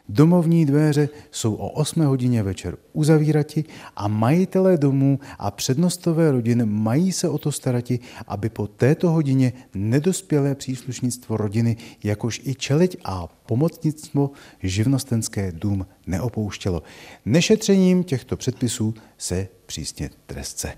Domovní 0.10 0.66
dveře 0.66 1.10
jsou 1.32 1.56
o 1.56 1.70
8 1.70 2.06
hodině 2.06 2.44
večer 2.44 2.78
uzavírati 2.94 3.64
a 3.96 4.08
majitelé 4.08 4.78
domů 4.78 5.20
a 5.40 5.52
přednostové 5.52 6.32
rodin 6.32 6.66
mají 6.66 7.12
se 7.12 7.30
o 7.30 7.38
to 7.38 7.52
starati, 7.52 8.00
aby 8.28 8.50
po 8.50 8.68
této 8.68 9.12
hodině 9.12 9.54
nedospělé 9.74 10.56
příslušnictvo 10.56 11.38
rodiny, 11.38 11.78
jakož 12.04 12.42
i 12.44 12.56
čeleť 12.56 12.98
a 13.04 13.28
pomocnictvo 13.28 14.32
živnostenské 14.64 15.52
dům 15.52 15.86
neopouštělo. 16.08 16.84
Nešetřením 17.26 18.04
těchto 18.04 18.38
předpisů 18.38 18.94
se 19.18 19.48
přísně 19.66 20.10
trestce. 20.26 20.74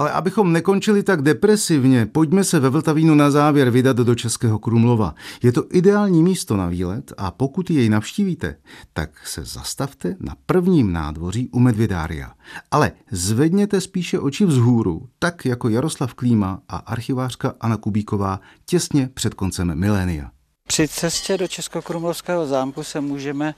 Ale 0.00 0.12
abychom 0.12 0.52
nekončili 0.52 1.02
tak 1.02 1.22
depresivně, 1.22 2.06
pojďme 2.06 2.44
se 2.44 2.60
ve 2.60 2.68
Vltavínu 2.68 3.14
na 3.14 3.30
závěr 3.30 3.70
vydat 3.70 3.96
do 3.96 4.14
Českého 4.14 4.58
Krumlova. 4.58 5.14
Je 5.42 5.52
to 5.52 5.64
ideální 5.72 6.22
místo 6.22 6.56
na 6.56 6.66
výlet 6.66 7.12
a 7.16 7.30
pokud 7.30 7.70
jej 7.70 7.88
navštívíte, 7.88 8.56
tak 8.92 9.26
se 9.26 9.44
zastavte 9.44 10.16
na 10.20 10.36
prvním 10.46 10.92
nádvoří 10.92 11.48
u 11.48 11.58
Medvědária. 11.58 12.32
Ale 12.70 12.92
zvedněte 13.10 13.80
spíše 13.80 14.18
oči 14.18 14.46
vzhůru, 14.46 15.08
tak 15.18 15.44
jako 15.44 15.68
Jaroslav 15.68 16.14
Klíma 16.14 16.60
a 16.68 16.76
archivářka 16.76 17.54
Anna 17.60 17.76
Kubíková 17.76 18.40
těsně 18.66 19.10
před 19.14 19.34
koncem 19.34 19.74
milénia. 19.74 20.30
Při 20.68 20.88
cestě 20.88 21.38
do 21.38 21.48
Českokrumlovského 21.48 22.46
zámku 22.46 22.82
se 22.82 23.00
můžeme 23.00 23.54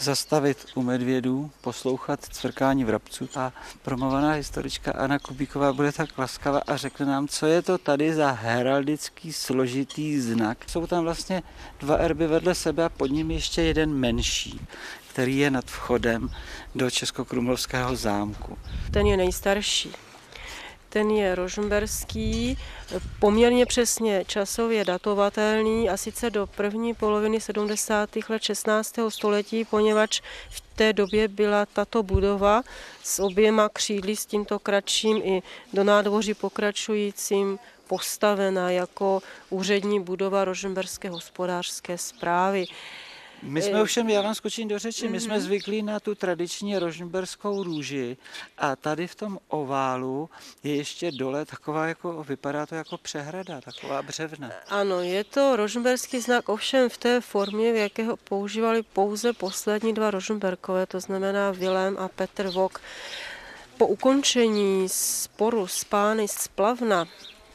zastavit 0.00 0.66
u 0.74 0.82
medvědů, 0.82 1.50
poslouchat 1.60 2.20
cvrkání 2.24 2.84
vrabců 2.84 3.28
a 3.36 3.52
promovaná 3.82 4.32
historička 4.32 4.92
Anna 4.92 5.18
Kubíková 5.18 5.72
bude 5.72 5.92
tak 5.92 6.18
laskavá 6.18 6.62
a 6.66 6.76
řekne 6.76 7.06
nám, 7.06 7.28
co 7.28 7.46
je 7.46 7.62
to 7.62 7.78
tady 7.78 8.14
za 8.14 8.30
heraldický 8.30 9.32
složitý 9.32 10.20
znak. 10.20 10.58
Jsou 10.66 10.86
tam 10.86 11.04
vlastně 11.04 11.42
dva 11.80 11.96
erby 11.96 12.26
vedle 12.26 12.54
sebe 12.54 12.84
a 12.84 12.88
pod 12.88 13.06
ním 13.06 13.30
ještě 13.30 13.62
jeden 13.62 13.94
menší, 13.94 14.60
který 15.12 15.38
je 15.38 15.50
nad 15.50 15.64
vchodem 15.64 16.30
do 16.74 16.90
Českokrumlovského 16.90 17.96
zámku. 17.96 18.58
Ten 18.90 19.06
je 19.06 19.16
nejstarší 19.16 19.92
ten 20.90 21.10
je 21.10 21.34
rožmberský, 21.34 22.58
poměrně 23.18 23.66
přesně 23.66 24.24
časově 24.26 24.84
datovatelný 24.84 25.88
a 25.90 25.96
sice 25.96 26.30
do 26.30 26.46
první 26.46 26.94
poloviny 26.94 27.40
70. 27.40 28.10
let 28.28 28.42
16. 28.42 28.94
století, 29.08 29.64
poněvadž 29.64 30.20
v 30.50 30.60
té 30.60 30.92
době 30.92 31.28
byla 31.28 31.66
tato 31.66 32.02
budova 32.02 32.62
s 33.02 33.18
oběma 33.18 33.68
křídly, 33.68 34.16
s 34.16 34.26
tímto 34.26 34.58
kratším 34.58 35.16
i 35.16 35.42
do 35.72 35.84
nádvoří 35.84 36.34
pokračujícím 36.34 37.58
postavena 37.88 38.70
jako 38.70 39.22
úřední 39.50 40.00
budova 40.00 40.44
Rožmberské 40.44 41.10
hospodářské 41.10 41.98
zprávy. 41.98 42.66
My 43.42 43.62
jsme 43.62 43.82
ovšem, 43.82 44.10
já 44.10 44.22
vám 44.22 44.34
skočím 44.34 44.68
do 44.68 44.78
řeči, 44.78 45.08
my 45.08 45.20
jsme 45.20 45.34
mhm. 45.34 45.42
zvyklí 45.42 45.82
na 45.82 46.00
tu 46.00 46.14
tradiční 46.14 46.78
rožnberskou 46.78 47.62
růži 47.62 48.16
a 48.58 48.76
tady 48.76 49.06
v 49.06 49.14
tom 49.14 49.38
oválu 49.48 50.30
je 50.62 50.76
ještě 50.76 51.12
dole 51.12 51.44
taková, 51.44 51.86
jako 51.86 52.24
vypadá 52.24 52.66
to 52.66 52.74
jako 52.74 52.98
přehrada, 52.98 53.60
taková 53.60 54.02
břevna. 54.02 54.50
Ano, 54.68 55.00
je 55.00 55.24
to 55.24 55.56
rožnberský 55.56 56.20
znak, 56.20 56.48
ovšem 56.48 56.88
v 56.88 56.98
té 56.98 57.20
formě, 57.20 57.72
v 57.72 57.76
jaké 57.76 58.04
ho 58.04 58.16
používali 58.16 58.82
pouze 58.82 59.32
poslední 59.32 59.94
dva 59.94 60.10
rožnberkové, 60.10 60.86
to 60.86 61.00
znamená 61.00 61.50
Vilém 61.50 61.98
a 61.98 62.08
Petr 62.08 62.48
Vok. 62.48 62.80
Po 63.76 63.86
ukončení 63.86 64.88
sporu 64.88 65.66
s 65.66 65.84
pány 65.84 66.28
z 66.28 66.48
Plavna 66.48 67.08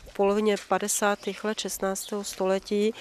v 0.07 0.13
polovině 0.13 0.55
50. 0.67 1.19
let 1.43 1.59
16. 1.59 2.13
století 2.21 2.93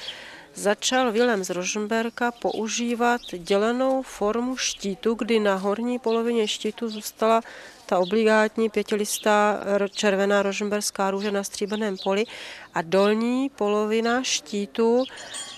začal 0.55 1.13
Wilhelm 1.13 1.45
z 1.45 1.51
Rožmberka 1.51 2.33
používat 2.33 3.21
dělenou 3.39 4.03
formu 4.03 4.57
štítu, 4.57 5.15
kdy 5.15 5.41
na 5.41 5.55
horní 5.55 5.99
polovině 5.99 6.49
štítu 6.49 6.89
zůstala 6.89 7.41
ta 7.87 7.99
obligátní 7.99 8.71
pětilistá 8.71 9.61
červená 9.91 10.43
rožmberská 10.43 11.11
růže 11.11 11.31
na 11.31 11.45
stříbrném 11.45 11.97
poli 12.05 12.25
a 12.75 12.83
dolní 12.83 13.49
polovina 13.49 14.23
štítu 14.23 15.05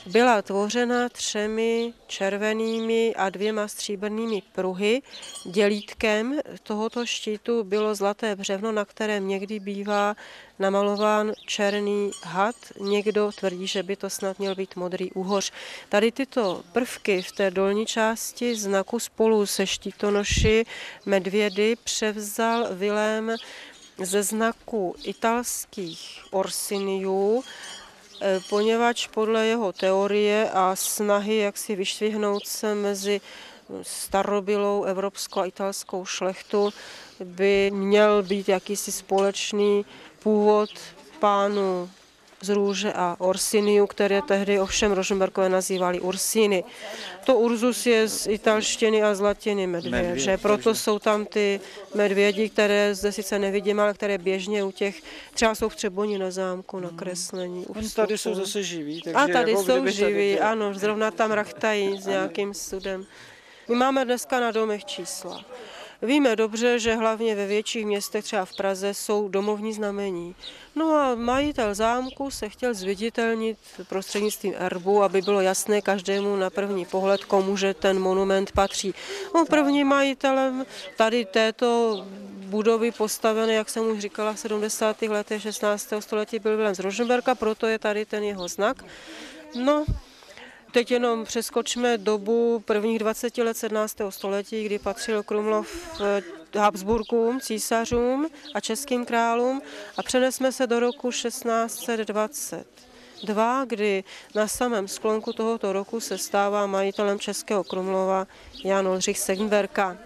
byla 0.06 0.42
tvořena 0.42 1.08
třemi 1.08 1.92
červenými 2.06 3.14
a 3.16 3.30
dvěma 3.30 3.68
stříbrnými 3.68 4.42
pruhy. 4.52 5.02
Dělítkem 5.44 6.40
tohoto 6.62 7.06
štítu 7.06 7.64
bylo 7.64 7.94
zlaté 7.94 8.36
břevno, 8.36 8.72
na 8.72 8.84
kterém 8.84 9.28
někdy 9.28 9.60
bývá 9.60 10.16
namalován 10.58 11.32
černý 11.46 12.10
had. 12.24 12.56
Někdo 12.80 13.30
tvrdí, 13.32 13.66
že 13.66 13.82
by 13.82 13.96
to 13.96 14.10
snad 14.10 14.38
měl 14.38 14.54
být 14.54 14.76
modrý 14.76 15.12
úhoř. 15.12 15.52
Tady 15.88 16.12
tyto 16.12 16.62
prvky 16.72 17.22
v 17.22 17.32
té 17.32 17.50
dolní 17.50 17.86
části 17.86 18.56
znaku 18.56 18.98
spolu 18.98 19.46
se 19.46 19.66
štítonoši 19.66 20.64
medvědy 21.06 21.76
převzal 21.84 22.66
Vilém 22.70 23.36
ze 24.02 24.22
znaku 24.22 24.94
italských 25.02 26.24
orsiniů, 26.30 27.44
poněvadž 28.48 29.06
podle 29.06 29.46
jeho 29.46 29.72
teorie 29.72 30.50
a 30.50 30.76
snahy, 30.76 31.36
jak 31.36 31.58
si 31.58 31.76
vyšvihnout 31.76 32.46
se 32.46 32.74
mezi 32.74 33.20
starobylou 33.82 34.84
evropskou 34.84 35.40
a 35.40 35.46
italskou 35.46 36.04
šlechtu, 36.04 36.72
by 37.24 37.70
měl 37.74 38.22
být 38.22 38.48
jakýsi 38.48 38.92
společný 38.92 39.84
původ 40.22 40.70
pánu 41.20 41.90
z 42.46 42.54
růže 42.54 42.92
a 42.92 43.16
Orsiniu, 43.18 43.86
které 43.86 44.22
tehdy 44.22 44.60
ovšem 44.60 44.92
Rožmberkové 44.92 45.48
nazývali 45.48 46.00
Ursíny. 46.00 46.64
To 47.24 47.38
Urzus 47.38 47.86
je 47.86 48.08
z 48.08 48.26
italštiny 48.26 49.02
a 49.02 49.14
z 49.14 49.20
latiny 49.20 49.66
medvěd, 49.66 50.18
že 50.18 50.38
proto 50.38 50.74
jsou 50.74 50.98
tam 50.98 51.26
ty 51.26 51.60
medvědi, 51.94 52.48
které 52.48 52.94
zde 52.94 53.12
sice 53.12 53.38
nevidím, 53.38 53.80
ale 53.80 53.94
které 53.94 54.18
běžně 54.18 54.64
u 54.64 54.70
těch, 54.70 55.02
třeba 55.34 55.54
jsou 55.54 55.68
v 55.68 55.76
Třeboni 55.76 56.18
na 56.18 56.30
zámku 56.30 56.80
na 56.80 56.90
kreslení. 56.96 57.66
Oni 57.66 57.90
tady 57.90 58.18
jsou 58.18 58.34
zase 58.34 58.62
živí. 58.62 59.02
Takže 59.02 59.16
a 59.16 59.26
tady 59.28 59.50
jako 59.50 59.64
jsou 59.64 59.86
živí, 59.86 60.40
ano, 60.40 60.74
zrovna 60.74 61.10
tam 61.10 61.32
rachtají 61.32 61.98
s 61.98 62.06
nějakým 62.06 62.54
sudem. 62.54 63.06
My 63.68 63.74
máme 63.74 64.04
dneska 64.04 64.40
na 64.40 64.50
domech 64.50 64.84
čísla. 64.84 65.44
Víme 66.02 66.36
dobře, 66.36 66.78
že 66.78 66.94
hlavně 66.94 67.34
ve 67.34 67.46
větších 67.46 67.86
městech, 67.86 68.24
třeba 68.24 68.44
v 68.44 68.56
Praze, 68.56 68.94
jsou 68.94 69.28
domovní 69.28 69.72
znamení. 69.72 70.34
No 70.74 70.92
a 70.92 71.14
majitel 71.14 71.74
zámku 71.74 72.30
se 72.30 72.48
chtěl 72.48 72.74
zviditelnit 72.74 73.58
prostřednictvím 73.88 74.54
erbu, 74.56 75.02
aby 75.02 75.22
bylo 75.22 75.40
jasné 75.40 75.82
každému 75.82 76.36
na 76.36 76.50
první 76.50 76.86
pohled, 76.86 77.24
komu 77.24 77.56
že 77.56 77.74
ten 77.74 77.98
monument 77.98 78.52
patří. 78.52 78.94
No, 79.34 79.44
prvním 79.46 79.86
majitelem 79.86 80.66
tady 80.96 81.24
této 81.24 82.04
budovy 82.46 82.92
postavené, 82.92 83.54
jak 83.54 83.70
jsem 83.70 83.90
už 83.90 83.98
říkala, 83.98 84.32
v 84.32 84.38
70. 84.38 85.02
letech 85.02 85.42
16. 85.42 85.92
století 86.00 86.38
byl 86.38 86.56
Vilém 86.56 86.74
z 86.74 86.78
Rožmberka, 86.78 87.34
proto 87.34 87.66
je 87.66 87.78
tady 87.78 88.04
ten 88.04 88.24
jeho 88.24 88.48
znak. 88.48 88.84
No, 89.54 89.84
Teď 90.72 90.90
jenom 90.90 91.24
přeskočme 91.24 91.98
dobu 91.98 92.62
prvních 92.64 92.98
20 92.98 93.38
let 93.38 93.56
17. 93.56 93.96
století, 94.10 94.64
kdy 94.64 94.78
patřil 94.78 95.22
Krumlov 95.22 96.00
Habsburkům, 96.58 97.40
císařům 97.40 98.28
a 98.54 98.60
českým 98.60 99.04
králům 99.04 99.62
a 99.96 100.02
přenesme 100.02 100.52
se 100.52 100.66
do 100.66 100.80
roku 100.80 101.10
1620 101.10 102.66
dva, 103.24 103.64
kdy 103.64 104.04
na 104.34 104.48
samém 104.48 104.88
sklonku 104.88 105.32
tohoto 105.32 105.72
roku 105.72 106.00
se 106.00 106.18
stává 106.18 106.66
majitelem 106.66 107.18
Českého 107.18 107.64
Krumlova 107.64 108.26
Jan 108.64 108.88
Oldřich 108.88 109.18
Segenberka. 109.18 109.98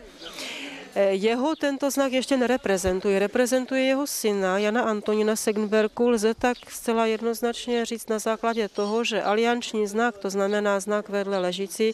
Eh, 0.94 1.14
jeho 1.14 1.56
tento 1.56 1.90
znak 1.90 2.12
ještě 2.12 2.36
nereprezentuje. 2.36 3.18
Reprezentuje 3.18 3.82
jeho 3.82 4.06
syna 4.06 4.58
Jana 4.58 4.82
Antonina 4.82 5.36
Segnberku. 5.36 6.10
Lze 6.10 6.34
tak 6.34 6.70
zcela 6.70 7.06
jednoznačně 7.06 7.84
říct 7.84 8.08
na 8.08 8.18
základě 8.18 8.68
toho, 8.68 9.04
že 9.04 9.22
alianční 9.22 9.86
znak, 9.86 10.18
to 10.18 10.30
znamená 10.30 10.80
znak 10.80 11.08
vedle 11.08 11.38
ležící, 11.38 11.92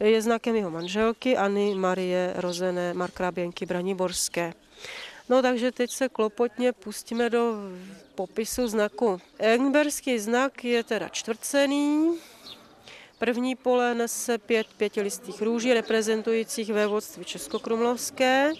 je 0.00 0.22
znakem 0.22 0.56
jeho 0.56 0.70
manželky 0.70 1.36
Anny 1.36 1.74
Marie 1.74 2.32
Rozené 2.36 2.94
Markráběnky 2.94 3.66
Braniborské. 3.66 4.52
No 5.28 5.42
takže 5.42 5.72
teď 5.72 5.90
se 5.90 6.08
klopotně 6.08 6.72
pustíme 6.72 7.30
do 7.30 7.54
popisu 8.14 8.68
znaku. 8.68 9.20
Engberský 9.38 10.18
znak 10.18 10.64
je 10.64 10.84
teda 10.84 11.08
čtvrcený, 11.08 12.18
První 13.18 13.56
pole 13.56 13.94
nese 13.94 14.38
pět 14.38 14.66
pětilistých 14.76 15.42
růží 15.42 15.74
reprezentujících 15.74 16.72
vévodství 16.72 17.24
Českokrumlovské. 17.24 18.52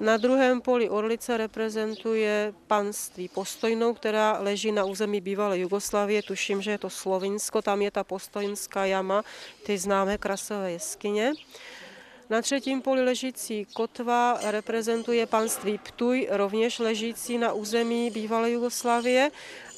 Na 0.00 0.16
druhém 0.16 0.60
poli 0.60 0.88
Orlice 0.88 1.36
reprezentuje 1.36 2.52
panství 2.66 3.28
Postojnou, 3.28 3.94
která 3.94 4.38
leží 4.40 4.72
na 4.72 4.84
území 4.84 5.20
bývalé 5.20 5.58
Jugoslavie. 5.58 6.22
Tuším, 6.22 6.62
že 6.62 6.70
je 6.70 6.78
to 6.78 6.90
Slovinsko, 6.90 7.62
tam 7.62 7.82
je 7.82 7.90
ta 7.90 8.04
Postojnská 8.04 8.84
jama, 8.84 9.24
ty 9.66 9.78
známé 9.78 10.18
krasové 10.18 10.72
jeskyně. 10.72 11.32
Na 12.30 12.42
třetím 12.42 12.82
poli 12.82 13.04
ležící 13.04 13.66
kotva 13.74 14.38
reprezentuje 14.42 15.26
panství 15.26 15.78
Ptuj, 15.78 16.28
rovněž 16.30 16.78
ležící 16.78 17.38
na 17.38 17.52
území 17.52 18.10
bývalé 18.10 18.50
Jugoslávie. 18.50 19.30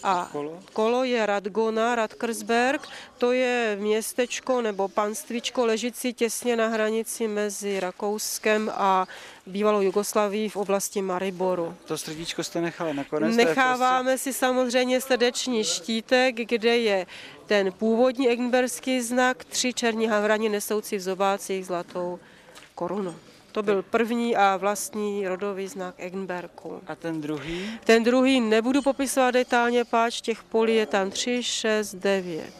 A 0.03 0.31
kolo 0.73 1.05
je 1.05 1.27
Radgona, 1.27 1.95
Radkersberg, 1.95 2.89
to 3.19 3.33
je 3.33 3.77
městečko 3.81 4.63
nebo 4.63 4.89
panstvíčko 4.89 5.67
ležící 5.67 6.13
těsně 6.15 6.57
na 6.57 6.67
hranici 6.67 7.29
mezi 7.29 7.81
Rakouskem 7.81 8.73
a 8.75 9.07
bývalou 9.47 9.81
Jugoslaví 9.81 10.49
v 10.49 10.57
oblasti 10.57 11.03
Mariboru. 11.03 11.75
To 11.85 11.99
srdíčko 11.99 12.45
jste 12.45 12.61
nechali 12.61 12.95
nakonec? 12.95 13.37
Necháváme 13.37 14.19
si 14.19 14.33
samozřejmě 14.33 15.01
srdeční 15.01 15.65
štítek, 15.65 16.35
kde 16.35 16.79
je 16.79 17.07
ten 17.47 17.73
původní 17.73 18.29
eggenberský 18.29 19.01
znak, 19.01 19.45
tři 19.45 19.73
černí 19.75 20.07
havrani 20.07 20.49
nesoucí 20.49 20.97
v 20.97 21.01
zobácích 21.01 21.67
zlatou 21.67 22.19
korunu. 22.75 23.15
To 23.53 23.63
byl 23.63 23.83
první 23.83 24.37
a 24.37 24.57
vlastní 24.57 25.29
rodový 25.29 25.69
znak 25.69 25.95
Eggenberku. 25.99 26.83
A 26.87 26.95
ten 26.95 27.21
druhý? 27.21 27.79
Ten 27.85 28.05
druhý 28.05 28.41
nebudu 28.41 28.83
popisovat 28.83 29.31
detailně, 29.31 29.85
páč 29.85 30.21
těch 30.21 30.43
polí 30.43 30.75
je 30.75 30.87
tam 30.87 31.11
3, 31.11 31.43
6, 31.43 31.95
9, 31.95 32.53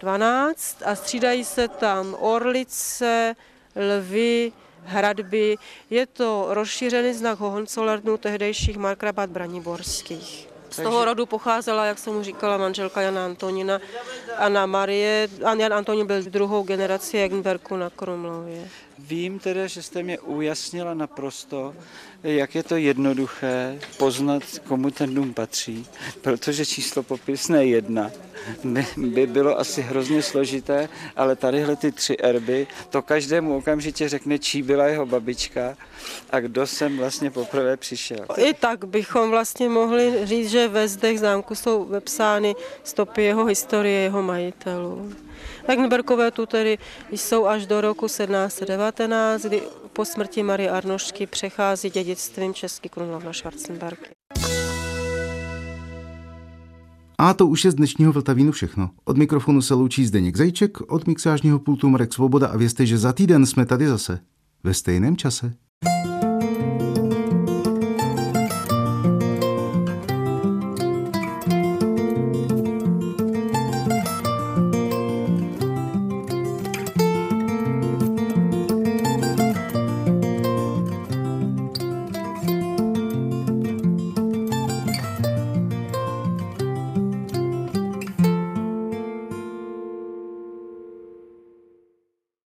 12 0.00 0.82
a 0.84 0.94
střídají 0.94 1.44
se 1.44 1.68
tam 1.68 2.16
orlice, 2.20 3.36
lvy, 3.76 4.52
hradby. 4.84 5.56
Je 5.90 6.06
to 6.06 6.46
rozšířený 6.48 7.14
znak 7.14 7.38
Hohenzollernů 7.38 8.16
tehdejších 8.16 8.76
markrabat 8.76 9.30
braniborských. 9.30 10.48
Z 10.70 10.82
toho 10.82 11.04
rodu 11.04 11.26
pocházela, 11.26 11.84
jak 11.84 11.98
jsem 11.98 12.12
mu 12.12 12.22
říkala, 12.22 12.56
manželka 12.56 13.00
Jana 13.00 13.24
Antonina. 13.24 13.80
Anna 14.36 14.66
Marie, 14.66 15.28
a 15.44 15.54
Jan 15.54 15.72
Antonin 15.72 16.06
byl 16.06 16.22
druhou 16.22 16.62
generací 16.62 17.18
Eggenberku 17.18 17.76
na 17.76 17.90
Krumlově. 17.90 18.68
Vím 18.98 19.38
teda, 19.38 19.66
že 19.66 19.82
jste 19.82 20.02
mě 20.02 20.18
ujasnila 20.18 20.94
naprosto, 20.94 21.74
jak 22.22 22.54
je 22.54 22.62
to 22.62 22.76
jednoduché 22.76 23.78
poznat, 23.96 24.42
komu 24.68 24.90
ten 24.90 25.14
dům 25.14 25.34
patří, 25.34 25.86
protože 26.22 26.66
číslo 26.66 27.02
popisné 27.02 27.66
jedna 27.66 28.10
by, 28.64 28.86
by 28.96 29.26
bylo 29.26 29.58
asi 29.58 29.82
hrozně 29.82 30.22
složité, 30.22 30.88
ale 31.16 31.36
tadyhle 31.36 31.76
ty 31.76 31.92
tři 31.92 32.16
erby, 32.16 32.66
to 32.90 33.02
každému 33.02 33.56
okamžitě 33.56 34.08
řekne, 34.08 34.38
čí 34.38 34.62
byla 34.62 34.86
jeho 34.86 35.06
babička 35.06 35.76
a 36.30 36.40
kdo 36.40 36.66
sem 36.66 36.96
vlastně 36.96 37.30
poprvé 37.30 37.76
přišel. 37.76 38.26
I 38.36 38.54
tak 38.54 38.84
bychom 38.84 39.30
vlastně 39.30 39.68
mohli 39.68 40.26
říct, 40.26 40.50
že 40.50 40.68
ve 40.68 40.88
zdech 40.88 41.20
zámku 41.20 41.54
jsou 41.54 41.84
vepsány 41.84 42.54
stopy 42.84 43.22
jeho 43.22 43.44
historie, 43.44 44.00
jeho 44.00 44.22
majitelů. 44.22 45.12
Eggenbergové 45.68 46.30
tu 46.30 46.46
tedy 46.46 46.78
jsou 47.10 47.46
až 47.46 47.66
do 47.66 47.80
roku 47.80 48.06
1719, 48.06 49.42
kdy 49.42 49.62
po 49.92 50.04
smrti 50.04 50.42
Marie 50.42 50.70
Arnošky 50.70 51.26
přechází 51.26 51.90
dědictvím 51.90 52.54
Český 52.54 52.88
Krumlov 52.88 53.24
na 53.24 53.32
Schwarzenberg. 53.32 54.17
A 57.20 57.34
to 57.34 57.46
už 57.46 57.64
je 57.64 57.70
z 57.70 57.74
dnešního 57.74 58.12
Vltavínu 58.12 58.52
všechno. 58.52 58.90
Od 59.04 59.16
mikrofonu 59.16 59.62
se 59.62 59.74
loučí 59.74 60.06
Zdeněk 60.06 60.36
Zajíček, 60.36 60.80
od 60.80 61.06
mixážního 61.06 61.58
pultu 61.58 61.88
Marek 61.88 62.12
Svoboda 62.12 62.46
a 62.46 62.56
vězte, 62.56 62.86
že 62.86 62.98
za 62.98 63.12
týden 63.12 63.46
jsme 63.46 63.66
tady 63.66 63.88
zase. 63.88 64.20
Ve 64.64 64.74
stejném 64.74 65.16
čase. 65.16 65.54
thank 65.84 66.22
you 66.22 66.27